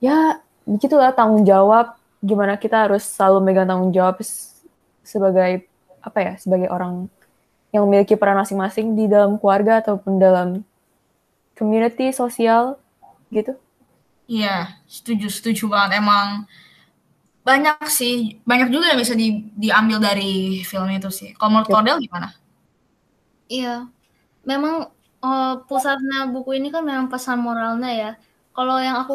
Ya, 0.00 0.40
begitulah 0.68 1.12
tanggung 1.16 1.44
jawab, 1.48 1.96
gimana 2.20 2.56
kita 2.56 2.88
harus 2.88 3.04
selalu 3.04 3.38
megang 3.44 3.68
tanggung 3.68 3.92
jawab 3.92 4.20
sebagai 5.04 5.68
apa 6.04 6.18
ya, 6.20 6.32
sebagai 6.36 6.68
orang 6.68 7.08
yang 7.72 7.88
memiliki 7.88 8.14
peran 8.14 8.38
masing-masing 8.38 8.94
di 8.94 9.10
dalam 9.10 9.40
keluarga 9.40 9.80
ataupun 9.80 10.20
dalam 10.20 10.62
community 11.58 12.12
sosial 12.14 12.78
gitu. 13.34 13.56
Iya, 14.24 14.80
setuju, 14.88 15.28
setuju 15.28 15.68
banget. 15.68 16.00
Emang 16.00 16.48
banyak 17.48 17.76
sih, 17.98 18.14
banyak 18.50 18.68
juga 18.74 18.84
yang 18.92 19.00
bisa 19.04 19.14
di- 19.22 19.44
diambil 19.64 19.98
dari 20.08 20.24
film 20.70 20.88
itu 20.96 21.08
sih. 21.18 21.28
Kalau 21.38 21.50
menurut 21.52 21.68
Yep. 21.68 21.74
Cordel 21.74 21.96
gimana? 22.04 22.28
Iya, 23.52 23.68
memang 24.50 24.74
eh, 25.24 25.46
pusatnya 25.68 26.16
buku 26.34 26.50
ini 26.58 26.68
kan 26.74 26.82
memang 26.90 27.08
pesan 27.12 27.38
moralnya 27.46 27.90
ya. 28.02 28.08
Kalau 28.56 28.76
yang 28.86 28.96
aku 29.02 29.14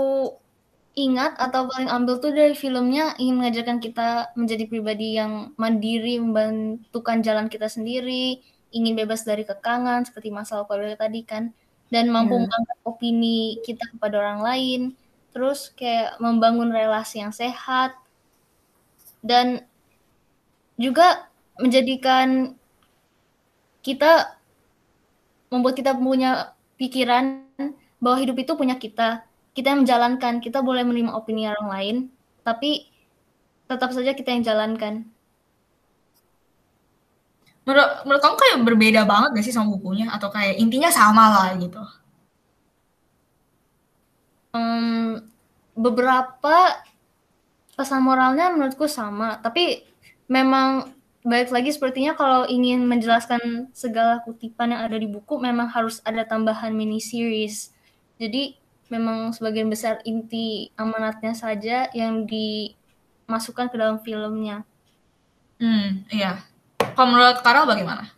ingat 1.05 1.31
atau 1.45 1.61
paling 1.71 1.89
ambil 1.95 2.15
tuh 2.23 2.31
dari 2.39 2.53
filmnya 2.63 3.03
ingin 3.21 3.35
mengajarkan 3.39 3.79
kita 3.85 4.01
menjadi 4.39 4.63
pribadi 4.71 5.05
yang 5.19 5.33
mandiri, 5.63 6.09
membentukan 6.25 7.17
jalan 7.27 7.47
kita 7.53 7.67
sendiri, 7.75 8.13
ingin 8.77 8.93
bebas 8.99 9.21
dari 9.29 9.43
kekangan 9.51 9.99
seperti 10.07 10.29
masalah 10.39 10.63
keluarga 10.69 10.97
tadi 11.07 11.21
kan. 11.33 11.45
dan 11.93 12.05
mampu 12.15 12.33
Iya. 12.33 12.43
mengangkat 12.43 12.77
opini 12.89 13.59
kita 13.65 13.83
kepada 13.93 14.15
orang 14.21 14.41
lain. 14.47 14.81
Terus 15.33 15.59
kayak 15.79 16.21
membangun 16.25 16.69
relasi 16.73 17.15
yang 17.23 17.33
sehat 17.33 17.91
dan 19.19 19.63
juga 20.79 21.27
menjadikan 21.59 22.55
kita 23.83 24.39
membuat 25.51 25.75
kita 25.75 25.91
punya 25.97 26.55
pikiran 26.79 27.43
bahwa 27.99 28.17
hidup 28.21 28.37
itu 28.39 28.53
punya 28.55 28.79
kita. 28.79 29.27
Kita 29.51 29.75
yang 29.75 29.83
menjalankan, 29.83 30.39
kita 30.39 30.63
boleh 30.63 30.87
menerima 30.87 31.11
opini 31.11 31.49
orang 31.49 31.67
lain, 31.67 31.95
tapi 32.45 32.87
tetap 33.67 33.91
saja 33.91 34.15
kita 34.15 34.31
yang 34.31 34.45
jalankan. 34.45 35.03
Menurut, 37.67 37.89
menurut 38.07 38.21
kamu 38.23 38.35
kayak 38.39 38.57
berbeda 38.65 39.01
banget 39.05 39.29
gak 39.35 39.45
sih 39.45 39.53
sama 39.53 39.75
bukunya? 39.75 40.09
Atau 40.09 40.31
kayak 40.31 40.57
intinya 40.57 40.89
sama 40.89 41.25
lah 41.29 41.49
gitu? 41.59 41.83
Hmm, 44.55 45.21
beberapa 45.77 46.55
pesan 47.79 48.03
moralnya 48.03 48.51
menurutku 48.51 48.91
sama, 48.91 49.39
tapi 49.39 49.87
memang 50.27 50.91
balik 51.23 51.55
lagi 51.55 51.71
sepertinya 51.71 52.11
kalau 52.19 52.43
ingin 52.43 52.83
menjelaskan 52.83 53.71
segala 53.71 54.19
kutipan 54.27 54.75
yang 54.75 54.83
ada 54.83 54.99
di 54.99 55.07
buku 55.07 55.39
memang 55.39 55.71
harus 55.71 56.03
ada 56.03 56.27
tambahan 56.27 56.75
mini 56.75 56.99
series. 56.99 57.71
Jadi 58.19 58.59
memang 58.91 59.31
sebagian 59.31 59.71
besar 59.71 60.03
inti 60.03 60.75
amanatnya 60.75 61.31
saja 61.31 61.87
yang 61.95 62.27
dimasukkan 62.27 63.71
ke 63.71 63.75
dalam 63.79 64.03
filmnya. 64.03 64.67
Hmm, 65.59 66.03
iya. 66.11 66.43
Kalau 66.79 67.07
menurut 67.15 67.39
Karel 67.39 67.63
bagaimana? 67.63 68.11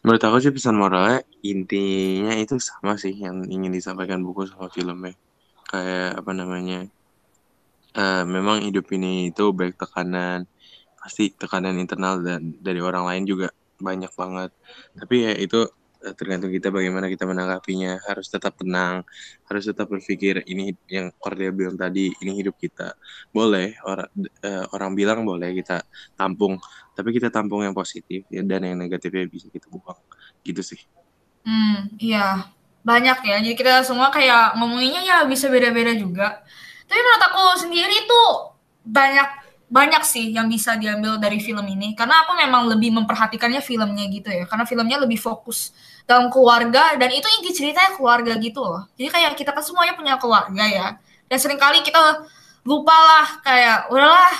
Menurut 0.00 0.22
aku 0.24 0.40
sih 0.40 0.54
pesan 0.54 0.78
moralnya 0.80 1.20
intinya 1.44 2.32
itu 2.32 2.56
sama 2.56 2.96
sih 2.96 3.12
yang 3.12 3.44
ingin 3.44 3.68
disampaikan 3.68 4.24
buku 4.24 4.48
sama 4.48 4.72
filmnya. 4.72 5.12
Kayak 5.68 6.24
apa 6.24 6.32
namanya? 6.32 6.88
eh, 7.96 8.24
memang 8.24 8.62
hidup 8.66 8.86
ini 8.94 9.30
itu 9.32 9.50
baik 9.50 9.74
tekanan, 9.80 10.44
pasti 11.00 11.32
tekanan 11.34 11.76
internal 11.80 12.20
dan 12.20 12.40
dari 12.60 12.80
orang 12.82 13.04
lain 13.08 13.24
juga 13.26 13.48
banyak 13.78 14.12
banget. 14.14 14.50
Tapi 14.98 15.14
ya 15.24 15.32
itu 15.38 15.60
eh, 16.04 16.14
tergantung 16.18 16.52
kita 16.54 16.68
bagaimana 16.70 17.06
kita 17.10 17.24
menanggapinya. 17.26 17.98
Harus 18.06 18.26
tetap 18.30 18.54
tenang, 18.58 19.02
harus 19.48 19.64
tetap 19.66 19.86
berpikir 19.90 20.42
ini 20.46 20.74
yang 20.90 21.10
Cordelia 21.18 21.52
bilang 21.54 21.76
tadi, 21.78 22.10
ini 22.22 22.32
hidup 22.38 22.54
kita. 22.58 22.94
Boleh 23.34 23.74
orang 23.86 24.08
eh, 24.44 24.64
orang 24.74 24.90
bilang 24.98 25.20
boleh 25.26 25.50
kita 25.58 25.82
tampung, 26.18 26.58
tapi 26.94 27.14
kita 27.14 27.28
tampung 27.32 27.62
yang 27.66 27.74
positif 27.76 28.26
ya, 28.30 28.42
dan 28.46 28.66
yang 28.66 28.78
negatifnya 28.78 29.26
bisa 29.30 29.46
kita 29.50 29.66
buang. 29.70 29.98
Gitu 30.46 30.62
sih. 30.62 30.80
Hmm, 31.46 31.88
iya. 32.02 32.57
Banyak 32.82 33.18
ya. 33.24 33.36
Jadi 33.42 33.54
kita 33.56 33.82
semua 33.84 34.08
kayak 34.10 34.56
ngomonginnya 34.58 35.02
ya 35.04 35.16
bisa 35.24 35.46
beda-beda 35.50 35.92
juga. 35.94 36.42
Tapi 36.88 37.00
menurut 37.00 37.22
aku 37.28 37.42
sendiri 37.68 38.08
tuh 38.08 38.56
banyak 38.88 39.28
banyak 39.68 40.00
sih 40.00 40.32
yang 40.32 40.48
bisa 40.48 40.80
diambil 40.80 41.20
dari 41.20 41.38
film 41.38 41.64
ini. 41.68 41.92
Karena 41.92 42.24
aku 42.24 42.32
memang 42.38 42.68
lebih 42.72 42.94
memperhatikannya 42.96 43.60
filmnya 43.60 44.08
gitu 44.08 44.32
ya. 44.32 44.44
Karena 44.48 44.64
filmnya 44.64 44.96
lebih 45.04 45.20
fokus 45.20 45.76
dalam 46.08 46.32
keluarga 46.32 46.96
dan 46.96 47.12
itu 47.12 47.28
inti 47.38 47.52
ceritanya 47.52 47.92
keluarga 48.00 48.32
gitu 48.40 48.64
loh. 48.64 48.88
Jadi 48.96 49.08
kayak 49.12 49.36
kita 49.36 49.52
kan 49.52 49.60
semuanya 49.60 49.92
punya 49.92 50.16
keluarga 50.16 50.64
ya. 50.64 50.96
Dan 51.28 51.36
sering 51.36 51.60
kali 51.60 51.84
kita 51.84 52.24
lupa 52.64 52.96
lah 52.96 53.26
kayak 53.44 53.92
udahlah 53.92 54.32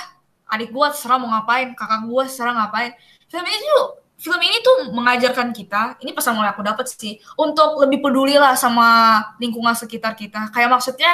adik 0.49 0.73
gua 0.73 0.89
terserah 0.89 1.21
mau 1.21 1.29
ngapain 1.29 1.77
kakak 1.77 2.01
gua 2.09 2.25
terserah 2.25 2.53
ngapain. 2.57 2.97
Film 3.29 3.45
ini 3.45 3.61
tuh 3.61 3.98
film 4.19 4.41
ini 4.43 4.59
tuh 4.59 4.91
mengajarkan 4.91 5.55
kita 5.55 5.95
ini 6.03 6.11
pesan 6.11 6.35
mulai 6.35 6.51
aku 6.51 6.59
dapat 6.59 6.91
sih 6.91 7.17
untuk 7.39 7.79
lebih 7.79 8.03
peduli 8.03 8.35
lah 8.35 8.53
sama 8.59 9.19
lingkungan 9.39 9.71
sekitar 9.71 10.13
kita 10.19 10.51
kayak 10.51 10.67
maksudnya 10.67 11.09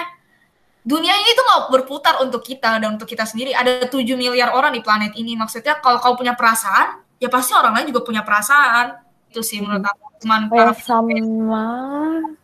dunia 0.85 1.17
ini 1.17 1.29
tuh 1.33 1.43
nggak 1.43 1.63
berputar 1.73 2.21
untuk 2.21 2.45
kita 2.45 2.77
dan 2.77 2.95
untuk 2.95 3.09
kita 3.09 3.25
sendiri. 3.25 3.57
Ada 3.57 3.89
7 3.89 4.05
miliar 4.13 4.53
orang 4.53 4.77
di 4.77 4.85
planet 4.85 5.17
ini. 5.17 5.33
Maksudnya 5.33 5.81
kalau 5.81 5.97
kau 5.97 6.13
punya 6.13 6.37
perasaan, 6.37 7.01
ya 7.17 7.27
pasti 7.27 7.57
orang 7.57 7.73
lain 7.73 7.89
juga 7.89 8.05
punya 8.05 8.21
perasaan. 8.21 9.01
Itu 9.33 9.41
sih 9.41 9.59
menurut 9.59 9.81
aku. 9.81 10.05
Cuman 10.21 10.47
Kayak 10.47 10.79
sama, 10.79 11.19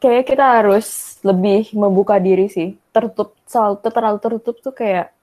kayak 0.02 0.24
kita 0.28 0.44
harus 0.60 1.16
lebih 1.24 1.72
membuka 1.78 2.20
diri 2.20 2.52
sih. 2.52 2.76
Tertutup, 2.92 3.38
terlalu 3.80 4.18
tertutup 4.20 4.60
tuh 4.60 4.74
kayak 4.76 5.14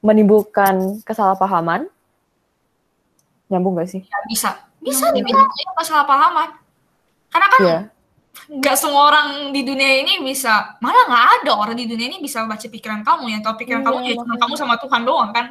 menimbulkan 0.00 1.02
kesalahpahaman. 1.02 1.90
Nyambung 3.46 3.78
gak 3.78 3.88
sih? 3.90 4.02
ya 4.02 4.18
bisa. 4.26 4.50
Bisa 4.82 5.10
dibilang 5.10 5.50
ya 5.50 5.70
kesalahpahaman. 5.78 6.48
Karena 7.30 7.46
kan 7.50 7.60
Iya. 7.62 7.78
nggak 8.46 8.76
semua 8.78 9.10
orang 9.10 9.50
di 9.50 9.66
dunia 9.66 10.06
ini 10.06 10.22
bisa, 10.22 10.78
malah 10.78 11.08
nggak 11.10 11.26
ada 11.42 11.52
orang 11.58 11.74
di 11.74 11.88
dunia 11.90 12.06
ini 12.14 12.18
bisa 12.22 12.46
baca 12.46 12.62
pikiran 12.62 13.02
kamu. 13.02 13.24
Yang 13.34 13.42
tahu 13.48 13.54
pikiran 13.66 13.80
Iya, 13.82 13.86
kamu 13.90 13.98
ya 14.06 14.14
cuma 14.22 14.34
kamu 14.38 14.54
sama 14.54 14.74
Tuhan 14.78 15.02
doang 15.02 15.30
kan. 15.34 15.46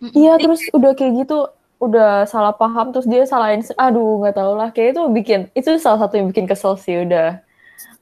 Iya, 0.00 0.32
terus 0.40 0.64
udah 0.72 0.92
kayak 0.96 1.12
gitu, 1.22 1.38
udah 1.78 2.24
salah 2.24 2.56
paham, 2.56 2.90
terus 2.90 3.04
dia 3.04 3.22
salahin, 3.28 3.60
aduh 3.76 4.24
nggak 4.24 4.34
tau 4.34 4.52
lah, 4.56 4.68
kayak 4.72 4.96
itu 4.96 5.02
bikin, 5.12 5.40
itu 5.52 5.76
salah 5.76 6.00
satu 6.08 6.16
yang 6.16 6.32
bikin 6.32 6.48
kesel 6.48 6.76
sih, 6.80 7.04
udah, 7.04 7.36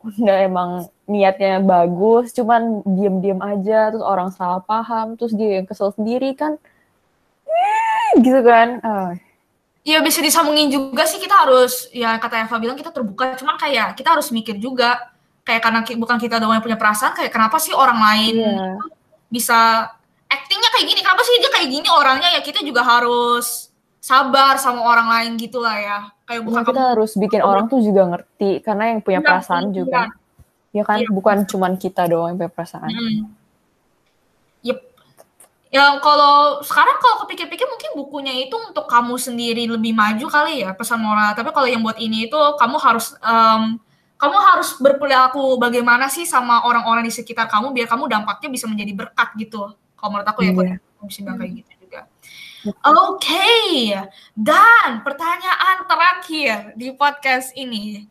udah 0.07 0.37
emang 0.47 0.71
niatnya 1.11 1.59
bagus, 1.59 2.31
cuman 2.31 2.87
diem-diem 2.87 3.43
aja, 3.43 3.91
terus 3.91 4.07
orang 4.07 4.31
salah 4.31 4.63
paham, 4.63 5.19
terus 5.19 5.35
dia 5.35 5.59
yang 5.59 5.67
kesel 5.67 5.91
sendiri 5.91 6.33
kan, 6.39 6.55
Eh, 7.49 8.23
gitu 8.23 8.41
kan, 8.47 8.79
ah, 8.87 9.11
Iya 9.87 10.03
bisa 10.05 10.21
disambungin 10.21 10.69
juga 10.69 11.07
sih 11.09 11.17
kita 11.23 11.47
harus 11.49 11.89
ya 11.95 12.19
kata 12.19 12.45
Eva 12.45 12.57
bilang 12.61 12.77
kita 12.77 12.93
terbuka 12.93 13.39
cuman 13.39 13.57
kayak 13.57 13.95
kita 13.97 14.15
harus 14.19 14.29
mikir 14.35 14.59
juga 14.59 15.11
kayak 15.47 15.63
karena 15.65 15.81
bukan 15.97 16.19
kita 16.21 16.37
doang 16.37 16.59
yang 16.59 16.65
punya 16.65 16.77
perasaan 16.77 17.17
kayak 17.17 17.33
kenapa 17.33 17.57
sih 17.57 17.73
orang 17.73 17.97
lain 17.97 18.35
Iya. 18.37 18.53
itu 18.77 18.87
bisa 19.33 19.89
actingnya 20.29 20.69
kayak 20.77 20.87
gini 20.93 21.01
kenapa 21.01 21.23
sih 21.25 21.41
dia 21.41 21.51
kayak 21.53 21.69
gini 21.73 21.89
orangnya 21.89 22.29
ya 22.37 22.41
kita 22.45 22.61
juga 22.61 22.85
harus 22.85 23.73
sabar 23.97 24.61
sama 24.61 24.85
orang 24.85 25.09
lain 25.09 25.31
gitu 25.41 25.61
lah 25.65 25.77
ya 25.81 25.99
kayak 26.29 26.45
bukan 26.45 26.61
Cuma 26.61 26.69
kita 26.69 26.83
harus 26.93 27.11
bikin 27.17 27.41
orang 27.41 27.65
tuh 27.73 27.81
juga 27.81 28.03
ngerti, 28.13 28.61
karena 28.61 28.93
yang 28.93 29.01
punya 29.01 29.21
Iya, 29.25 29.29
perasaan 29.33 29.65
iya. 29.69 29.75
juga, 29.81 30.01
ya 30.77 30.83
kan, 30.85 30.99
Iya. 31.01 31.09
bukan 31.09 31.37
cuman 31.49 31.73
kita 31.81 32.05
doang 32.05 32.37
yang 32.37 32.39
punya 32.45 32.53
perasaan. 32.53 32.91
Hmm. 32.93 33.33
Yep. 34.61 34.79
Ya 35.69 36.01
kalau 36.01 36.65
sekarang 36.65 36.97
kalau 36.97 37.29
kepikir-pikir 37.29 37.69
mungkin 37.69 37.91
bukunya 37.93 38.49
itu 38.49 38.57
untuk 38.57 38.89
kamu 38.89 39.21
sendiri 39.21 39.69
lebih 39.69 39.93
maju 39.93 40.27
kali 40.33 40.65
ya 40.65 40.73
pesan 40.73 41.05
moral. 41.05 41.37
Tapi 41.37 41.53
kalau 41.53 41.69
yang 41.69 41.85
buat 41.85 42.01
ini 42.01 42.25
itu 42.25 42.41
kamu 42.57 42.77
harus 42.81 43.13
em, 43.21 43.77
kamu 44.17 44.37
harus 44.41 44.81
berperilaku 44.81 45.61
bagaimana 45.61 46.09
sih 46.09 46.25
sama 46.25 46.65
orang-orang 46.65 47.05
di 47.05 47.13
sekitar 47.13 47.53
kamu 47.53 47.77
biar 47.77 47.87
kamu 47.87 48.09
dampaknya 48.09 48.49
bisa 48.49 48.65
menjadi 48.65 48.93
berkat 48.97 49.29
gitu. 49.37 49.77
Kalau 49.93 50.09
menurut 50.09 50.29
aku 50.33 50.41
ya 50.41 50.57
kalau 50.57 51.07
bisa 51.07 51.21
bilang 51.21 51.37
kayak 51.37 51.53
gitu 51.61 51.73
juga. 51.85 52.01
Oke, 52.91 53.95
dan 54.35 55.07
pertanyaan 55.07 55.87
terakhir 55.87 56.75
di 56.75 56.91
podcast 56.97 57.55
ini. 57.55 58.09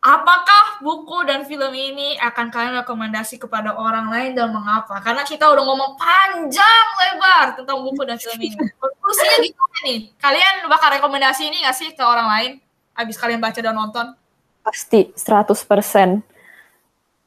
Apakah 0.00 0.80
buku 0.80 1.28
dan 1.28 1.44
film 1.44 1.76
ini 1.76 2.16
akan 2.16 2.48
kalian 2.48 2.80
rekomendasi 2.80 3.36
kepada 3.36 3.76
orang 3.76 4.08
lain 4.08 4.32
dan 4.32 4.48
mengapa? 4.48 4.96
Karena 5.04 5.28
kita 5.28 5.44
udah 5.44 5.60
ngomong 5.60 5.92
panjang 6.00 6.86
lebar 7.04 7.52
tentang 7.60 7.84
buku 7.84 8.08
dan 8.08 8.16
film 8.16 8.40
ini. 8.40 8.56
Konklusinya 8.80 9.36
gimana 9.44 9.78
nih? 9.84 9.98
Kalian 10.16 10.54
bakal 10.72 10.88
rekomendasi 10.96 11.52
ini 11.52 11.60
nggak 11.60 11.76
sih 11.76 11.88
ke 11.92 12.00
orang 12.00 12.28
lain? 12.32 12.50
Abis 12.96 13.20
kalian 13.20 13.44
baca 13.44 13.60
dan 13.60 13.76
nonton? 13.76 14.16
Pasti 14.64 15.12
100%. 15.12 16.24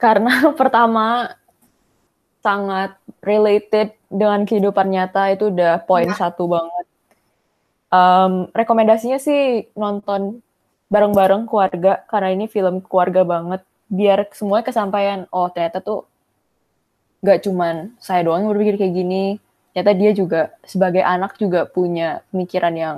Karena 0.01 0.33
pertama 0.59 1.29
sangat 2.43 2.97
related 3.23 3.95
dengan 4.11 4.43
kehidupan 4.43 4.89
nyata 4.91 5.31
itu 5.31 5.47
udah 5.53 5.79
poin 5.87 6.09
Iya. 6.09 6.27
satu 6.27 6.49
banget. 6.49 6.85
Em, 7.87 8.49
rekomendasinya 8.51 9.21
sih 9.21 9.71
nonton 9.77 10.42
bareng-bareng 10.93 11.49
keluarga 11.49 12.05
karena 12.05 12.29
ini 12.37 12.45
film 12.45 12.85
keluarga 12.85 13.25
banget. 13.25 13.65
Biar 13.89 14.29
semuanya 14.37 14.69
kesampaian. 14.69 15.19
Oh 15.33 15.49
ternyata 15.49 15.81
tuh 15.81 16.05
gak 17.25 17.41
cuman 17.41 17.97
saya 17.97 18.21
doang 18.21 18.45
yang 18.45 18.53
berpikir 18.53 18.77
kayak 18.77 18.93
gini. 18.93 19.25
Ternyata 19.73 19.91
dia 19.97 20.11
juga 20.13 20.41
sebagai 20.61 21.01
anak 21.01 21.41
juga 21.41 21.65
punya 21.65 22.21
pemikiran 22.29 22.73
yang 22.77 22.97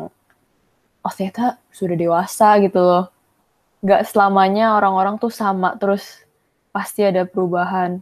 oh 1.05 1.13
ternyata 1.13 1.61
sudah 1.69 1.95
dewasa 1.95 2.57
gitu 2.65 2.81
loh 2.81 3.05
nggak 3.85 4.09
selamanya 4.09 4.73
orang-orang 4.73 5.21
tuh 5.21 5.29
sama 5.29 5.77
terus 5.77 6.25
pasti 6.73 7.05
ada 7.05 7.21
perubahan 7.29 8.01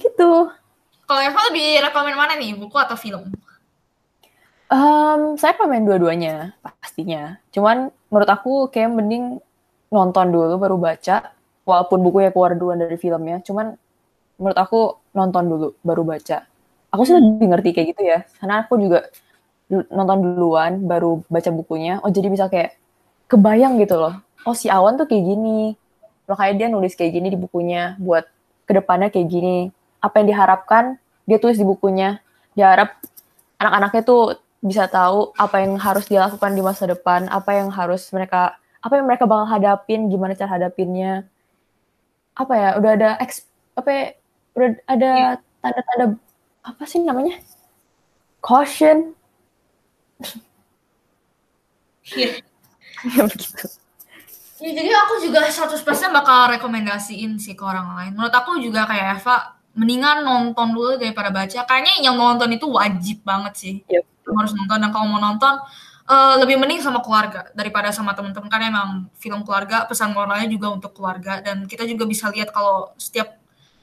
gitu 0.00 0.48
Kalau 1.04 1.26
Eva 1.26 1.42
lebih 1.50 1.82
rekomen 1.82 2.14
mana 2.14 2.38
nih, 2.38 2.54
buku 2.54 2.78
atau 2.78 2.94
film? 2.94 3.34
Em, 4.70 5.20
saya 5.34 5.58
pemain 5.58 5.82
dua-duanya 5.82 6.54
pastinya 6.62 7.42
cuman 7.50 7.90
menurut 8.10 8.30
aku 8.30 8.52
kayak 8.68 8.90
mending 8.90 9.38
nonton 9.90 10.26
dulu 10.34 10.58
baru 10.58 10.76
baca 10.76 11.30
walaupun 11.64 11.98
bukunya 12.02 12.30
keluar 12.34 12.58
duluan 12.58 12.82
dari 12.82 12.98
filmnya 12.98 13.40
cuman 13.46 13.74
menurut 14.36 14.58
aku 14.58 14.80
nonton 15.14 15.44
dulu 15.46 15.68
baru 15.86 16.02
baca 16.02 16.44
aku 16.90 17.02
sih 17.06 17.14
lebih 17.14 17.46
ngerti 17.54 17.70
kayak 17.70 17.86
gitu 17.94 18.02
ya 18.02 18.18
karena 18.42 18.66
aku 18.66 18.74
juga 18.76 19.06
nonton 19.70 20.34
duluan 20.34 20.82
baru 20.82 21.22
baca 21.30 21.50
bukunya. 21.54 22.02
Oh 22.02 22.10
jadi 22.10 22.26
bisa 22.26 22.50
kayak 22.50 22.74
kebayang 23.30 23.78
gitu 23.78 23.96
loh. 23.96 24.18
Oh 24.42 24.56
si 24.56 24.66
Awan 24.66 24.98
tuh 24.98 25.06
kayak 25.06 25.22
gini. 25.22 25.78
Makanya 26.26 26.54
dia 26.58 26.68
nulis 26.70 26.98
kayak 26.98 27.14
gini 27.14 27.30
di 27.30 27.38
bukunya 27.38 27.94
buat 28.02 28.26
ke 28.66 28.72
depannya 28.74 29.14
kayak 29.14 29.30
gini. 29.30 29.70
Apa 30.02 30.22
yang 30.22 30.34
diharapkan 30.34 30.98
dia 31.24 31.38
tulis 31.38 31.54
di 31.54 31.66
bukunya. 31.66 32.18
Dia 32.58 32.74
harap 32.74 32.98
anak-anaknya 33.62 34.02
tuh 34.02 34.22
bisa 34.60 34.84
tahu 34.86 35.32
apa 35.40 35.64
yang 35.64 35.80
harus 35.80 36.04
dia 36.04 36.20
lakukan 36.20 36.52
di 36.52 36.60
masa 36.60 36.84
depan, 36.84 37.26
apa 37.32 37.56
yang 37.56 37.72
harus 37.72 38.04
mereka 38.12 38.60
apa 38.80 38.96
yang 38.96 39.06
mereka 39.08 39.24
bakal 39.28 39.48
hadapin, 39.48 40.08
gimana 40.08 40.36
cara 40.36 40.56
hadapinnya. 40.60 41.28
Apa 42.36 42.52
ya? 42.56 42.68
Udah 42.80 42.90
ada 42.96 43.10
eks, 43.20 43.44
apa 43.76 43.88
ya, 43.88 44.04
udah 44.56 44.68
ada 44.88 45.12
tanda-tanda 45.60 46.06
apa 46.64 46.82
sih 46.88 47.00
namanya? 47.04 47.40
Caution. 48.40 49.12
Iya. 52.16 52.40
ya 53.16 53.22
begitu. 53.28 53.64
Ya, 54.60 54.76
jadi 54.76 54.92
aku 54.92 55.24
juga 55.24 55.48
100% 55.48 55.80
bakal 56.12 56.52
rekomendasiin 56.52 57.40
sih 57.40 57.56
ke 57.56 57.64
orang 57.64 57.96
lain. 57.96 58.12
Menurut 58.12 58.32
aku 58.32 58.60
juga 58.60 58.84
kayak 58.84 59.20
Eva, 59.20 59.56
mendingan 59.80 60.20
nonton 60.20 60.76
dulu 60.76 61.00
daripada 61.00 61.32
baca. 61.32 61.64
Kayaknya 61.64 62.04
yang 62.04 62.20
nonton 62.20 62.52
itu 62.52 62.68
wajib 62.68 63.24
banget 63.24 63.52
sih. 63.56 63.74
Iya. 63.88 64.04
Kamu 64.04 64.36
harus 64.36 64.52
nonton 64.52 64.76
dan 64.76 64.90
kalau 64.92 65.06
mau 65.08 65.16
nonton 65.16 65.56
eh, 66.04 66.34
lebih 66.44 66.60
mending 66.60 66.84
sama 66.84 67.00
keluarga 67.00 67.48
daripada 67.56 67.88
sama 67.88 68.12
teman-teman 68.12 68.52
karena 68.52 68.66
emang 68.68 69.08
film 69.16 69.40
keluarga 69.40 69.88
pesan 69.88 70.12
moralnya 70.12 70.44
juga 70.52 70.68
untuk 70.68 70.92
keluarga 70.92 71.40
dan 71.40 71.64
kita 71.64 71.88
juga 71.88 72.04
bisa 72.04 72.28
lihat 72.28 72.52
kalau 72.52 72.92
setiap 73.00 73.40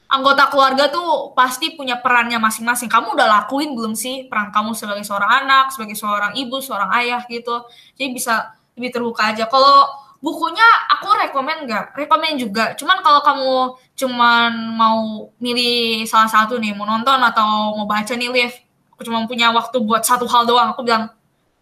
anggota 0.08 0.48
keluarga 0.48 0.88
tuh 0.88 1.36
pasti 1.36 1.76
punya 1.76 2.00
perannya 2.00 2.40
masing-masing. 2.40 2.88
Kamu 2.88 3.12
udah 3.18 3.28
lakuin 3.42 3.76
belum 3.76 3.92
sih 3.92 4.30
peran 4.30 4.54
kamu 4.54 4.72
sebagai 4.72 5.04
seorang 5.04 5.44
anak, 5.44 5.74
sebagai 5.74 5.98
seorang 5.98 6.32
ibu, 6.38 6.62
seorang 6.64 6.88
ayah 7.02 7.20
gitu. 7.28 7.66
Jadi 7.98 8.08
bisa 8.14 8.56
lebih 8.78 8.94
terbuka 8.94 9.34
aja. 9.34 9.44
Kalau 9.50 10.07
bukunya 10.18 10.66
aku 10.90 11.08
rekomen 11.14 11.66
nggak? 11.66 11.94
Rekomen 11.94 12.38
juga. 12.38 12.74
Cuman 12.74 13.02
kalau 13.02 13.22
kamu 13.22 13.52
cuman 13.98 14.50
mau 14.74 15.30
milih 15.38 16.06
salah 16.06 16.30
satu 16.30 16.58
nih, 16.58 16.74
mau 16.74 16.86
nonton 16.86 17.18
atau 17.22 17.74
mau 17.78 17.86
baca 17.86 18.14
nih, 18.14 18.30
Liv, 18.30 18.52
aku 18.94 19.06
cuma 19.06 19.22
punya 19.26 19.54
waktu 19.54 19.78
buat 19.82 20.02
satu 20.02 20.26
hal 20.26 20.46
doang. 20.46 20.74
Aku 20.74 20.82
bilang 20.82 21.10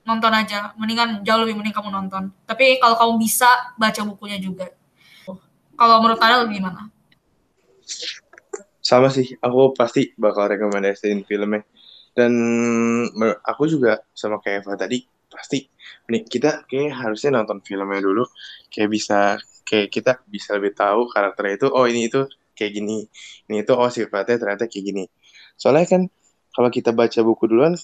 nonton 0.09 0.33
aja. 0.33 0.73
Mendingan 0.81 1.21
jauh 1.21 1.45
lebih 1.45 1.57
mending 1.61 1.77
kamu 1.77 1.92
nonton. 1.92 2.33
Tapi 2.49 2.81
kalau 2.81 2.97
kamu 2.97 3.12
bisa 3.21 3.49
baca 3.77 4.01
bukunya 4.09 4.40
juga. 4.40 4.73
Kalau 5.77 6.01
menurut 6.01 6.16
kalian 6.16 6.49
gimana? 6.49 6.88
Sama 8.81 9.12
sih, 9.12 9.37
aku 9.42 9.77
pasti 9.77 10.16
bakal 10.16 10.49
rekomendasiin 10.49 11.27
filmnya. 11.29 11.66
Dan 12.16 12.33
aku 13.45 13.69
juga 13.69 14.01
sama 14.16 14.40
kayak 14.40 14.64
Eva 14.64 14.73
tadi, 14.81 15.05
pasti 15.29 15.69
nih 16.11 16.23
kita 16.27 16.66
kayak 16.71 16.92
harusnya 16.97 17.31
nonton 17.42 17.59
filmnya 17.66 18.01
dulu, 18.03 18.25
kayak 18.73 18.88
bisa 18.97 19.19
kayak 19.69 19.88
kita 19.90 20.12
bisa 20.31 20.55
lebih 20.59 20.73
tahu 20.79 21.11
karakternya 21.11 21.55
itu, 21.59 21.66
oh 21.73 21.87
ini 21.90 22.07
itu 22.11 22.21
kayak 22.57 22.73
gini, 22.79 22.99
ini 23.51 23.57
itu 23.62 23.73
oh 23.75 23.90
sifatnya 23.90 24.37
ternyata 24.40 24.64
kayak 24.71 24.85
gini. 24.90 25.05
Soalnya 25.59 25.87
kan 25.90 26.03
kalau 26.55 26.71
kita 26.73 26.90
baca 26.97 27.21
buku 27.27 27.45
duluan, 27.51 27.75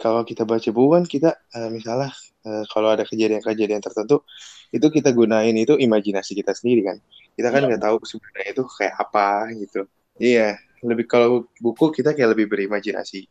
kalau 0.00 0.22
kita 0.24 0.42
baca 0.48 0.68
buku 0.72 0.88
kan 0.96 1.04
kita 1.06 1.30
eh, 1.56 1.68
misalnya 1.70 2.10
eh, 2.46 2.64
kalau 2.72 2.88
ada 2.94 3.04
kejadian-kejadian 3.04 3.82
tertentu, 3.84 4.24
itu 4.72 4.86
kita 4.90 5.10
gunain 5.12 5.54
itu 5.56 5.74
imajinasi 5.76 6.32
kita 6.40 6.52
sendiri 6.56 6.80
kan. 6.88 6.98
Kita 7.36 7.48
kan 7.54 7.62
Iya. 7.62 7.68
nggak 7.68 7.82
tahu 7.86 7.96
sebenarnya 8.08 8.48
itu 8.56 8.62
kayak 8.78 8.94
apa 8.98 9.24
gitu. 9.60 9.80
Iya, 10.20 10.56
lebih 10.84 11.06
kalau 11.08 11.48
buku 11.64 11.84
kita 11.96 12.12
kayak 12.16 12.36
lebih 12.36 12.46
berimajinasi. 12.52 13.28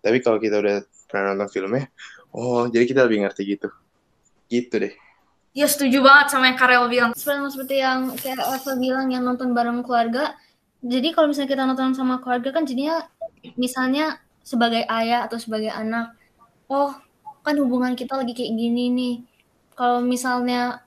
Tapi 0.00 0.18
kalau 0.24 0.40
kita 0.40 0.60
udah 0.60 0.82
pernah 1.06 1.36
nonton 1.36 1.48
filmnya, 1.52 1.86
oh 2.32 2.66
jadi 2.66 2.84
kita 2.88 3.04
lebih 3.04 3.28
ngerti 3.28 3.42
gitu. 3.56 3.68
Gitu 4.48 4.74
deh. 4.76 4.94
Ya 5.50 5.66
setuju 5.66 5.98
banget 6.00 6.30
sama 6.30 6.50
yang 6.50 6.58
Karel 6.58 6.86
bilang. 6.86 7.10
Seperti, 7.12 7.50
seperti 7.52 7.76
yang 7.82 8.14
kayak 8.14 8.38
bilang 8.78 9.10
yang 9.10 9.22
nonton 9.26 9.50
bareng 9.50 9.82
keluarga. 9.82 10.38
Jadi 10.80 11.12
kalau 11.12 11.28
misalnya 11.28 11.50
kita 11.50 11.64
nonton 11.66 11.92
sama 11.92 12.22
keluarga 12.22 12.54
kan 12.56 12.64
jadinya 12.64 13.04
misalnya 13.58 14.16
sebagai 14.40 14.86
ayah 14.88 15.28
atau 15.28 15.36
sebagai 15.36 15.68
anak, 15.68 16.16
oh 16.70 16.96
kan 17.44 17.56
hubungan 17.60 17.92
kita 17.98 18.16
lagi 18.16 18.32
kayak 18.32 18.52
gini 18.56 18.84
nih. 18.88 19.14
Kalau 19.76 20.00
misalnya 20.00 20.86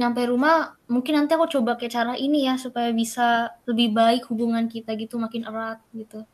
nyampe 0.00 0.24
rumah, 0.24 0.78
mungkin 0.88 1.20
nanti 1.20 1.36
aku 1.36 1.50
coba 1.60 1.76
kayak 1.76 1.92
cara 1.92 2.14
ini 2.16 2.48
ya 2.48 2.56
supaya 2.56 2.88
bisa 2.94 3.52
lebih 3.68 3.92
baik 3.92 4.24
hubungan 4.32 4.64
kita 4.70 4.96
gitu, 4.96 5.20
makin 5.20 5.44
erat 5.44 5.82
gitu 5.92 6.24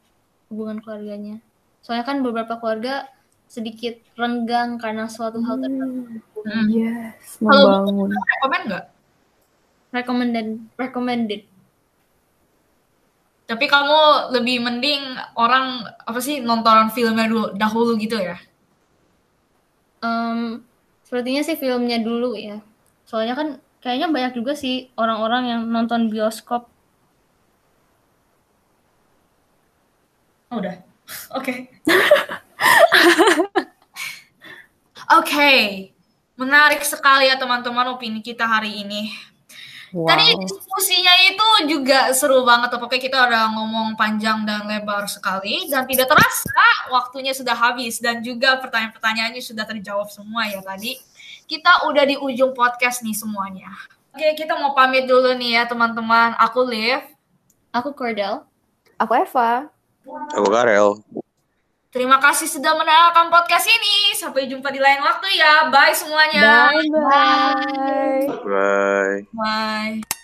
hubungan 0.46 0.78
keluarganya. 0.78 1.42
Soalnya 1.86 2.02
kan 2.02 2.18
beberapa 2.18 2.58
keluarga 2.58 3.06
sedikit 3.46 3.94
renggang 4.18 4.74
karena 4.82 5.06
suatu 5.06 5.38
hal 5.38 5.62
tertentu. 5.62 6.18
Hmm. 6.42 6.66
Yes, 6.66 7.38
Kalau 7.38 7.86
membangun. 7.86 8.10
Rekomen 8.10 8.60
nggak? 8.66 8.84
Recommended, 9.94 10.48
recommended. 10.74 11.42
Tapi 13.46 13.64
kamu 13.70 14.34
lebih 14.34 14.58
mending 14.66 15.14
orang 15.38 15.86
apa 16.02 16.18
sih 16.18 16.42
nonton 16.42 16.90
filmnya 16.90 17.30
dulu 17.30 17.54
dahulu 17.54 17.94
gitu 17.94 18.18
ya? 18.18 18.34
Em, 20.02 20.66
sepertinya 21.06 21.46
sih 21.46 21.54
filmnya 21.54 22.02
dulu 22.02 22.34
ya. 22.34 22.58
Soalnya 23.06 23.38
kan 23.38 23.48
kayaknya 23.78 24.10
banyak 24.10 24.42
juga 24.42 24.58
sih 24.58 24.90
orang-orang 24.98 25.54
yang 25.54 25.62
nonton 25.70 26.10
bioskop. 26.10 26.66
Oh, 30.50 30.58
udah. 30.58 30.85
Oke. 31.36 31.68
Oke. 35.20 35.52
Menarik 36.36 36.84
sekali 36.84 37.32
ya 37.32 37.40
teman-teman 37.40 37.96
opini 37.96 38.20
kita 38.20 38.44
hari 38.44 38.84
ini. 38.84 39.08
Wow. 39.94 40.12
Tadi 40.12 40.36
diskusinya 40.44 41.14
itu 41.24 41.48
juga 41.72 42.12
seru 42.12 42.44
banget. 42.44 42.76
Pokoknya 42.76 43.00
kita 43.00 43.18
udah 43.24 43.42
ngomong 43.56 43.96
panjang 43.96 44.44
dan 44.44 44.68
lebar 44.68 45.08
sekali. 45.08 45.64
Dan 45.70 45.88
tidak 45.88 46.12
terasa 46.12 46.92
waktunya 46.92 47.32
sudah 47.32 47.56
habis. 47.56 48.02
Dan 48.02 48.20
juga 48.20 48.60
pertanyaan-pertanyaannya 48.60 49.40
sudah 49.40 49.64
terjawab 49.64 50.12
semua 50.12 50.44
ya 50.50 50.60
tadi. 50.60 51.00
Kita 51.46 51.88
udah 51.88 52.04
di 52.04 52.18
ujung 52.18 52.52
podcast 52.52 53.06
nih 53.06 53.14
semuanya. 53.14 53.70
Oke, 54.12 54.34
kita 54.34 54.58
mau 54.58 54.72
pamit 54.72 55.06
dulu 55.06 55.32
nih 55.36 55.60
ya 55.60 55.62
teman-teman. 55.64 56.34
Aku 56.40 56.66
Liv. 56.66 57.00
Aku 57.72 57.92
Cordell. 57.92 58.44
Aku 59.00 59.12
Eva. 59.12 59.68
Aku 60.34 60.48
Karel. 60.48 60.96
Terima 61.96 62.20
kasih 62.20 62.44
sudah 62.44 62.76
mendengarkan 62.76 63.32
podcast 63.32 63.64
ini. 63.72 64.12
Sampai 64.12 64.44
jumpa 64.44 64.68
di 64.68 64.76
lain 64.76 65.00
waktu 65.00 65.32
ya. 65.32 65.72
Bye 65.72 65.96
semuanya. 65.96 66.68
Bye 66.68 66.92
bye. 66.92 68.24
Bye. 68.44 69.20
Bye. 69.32 70.15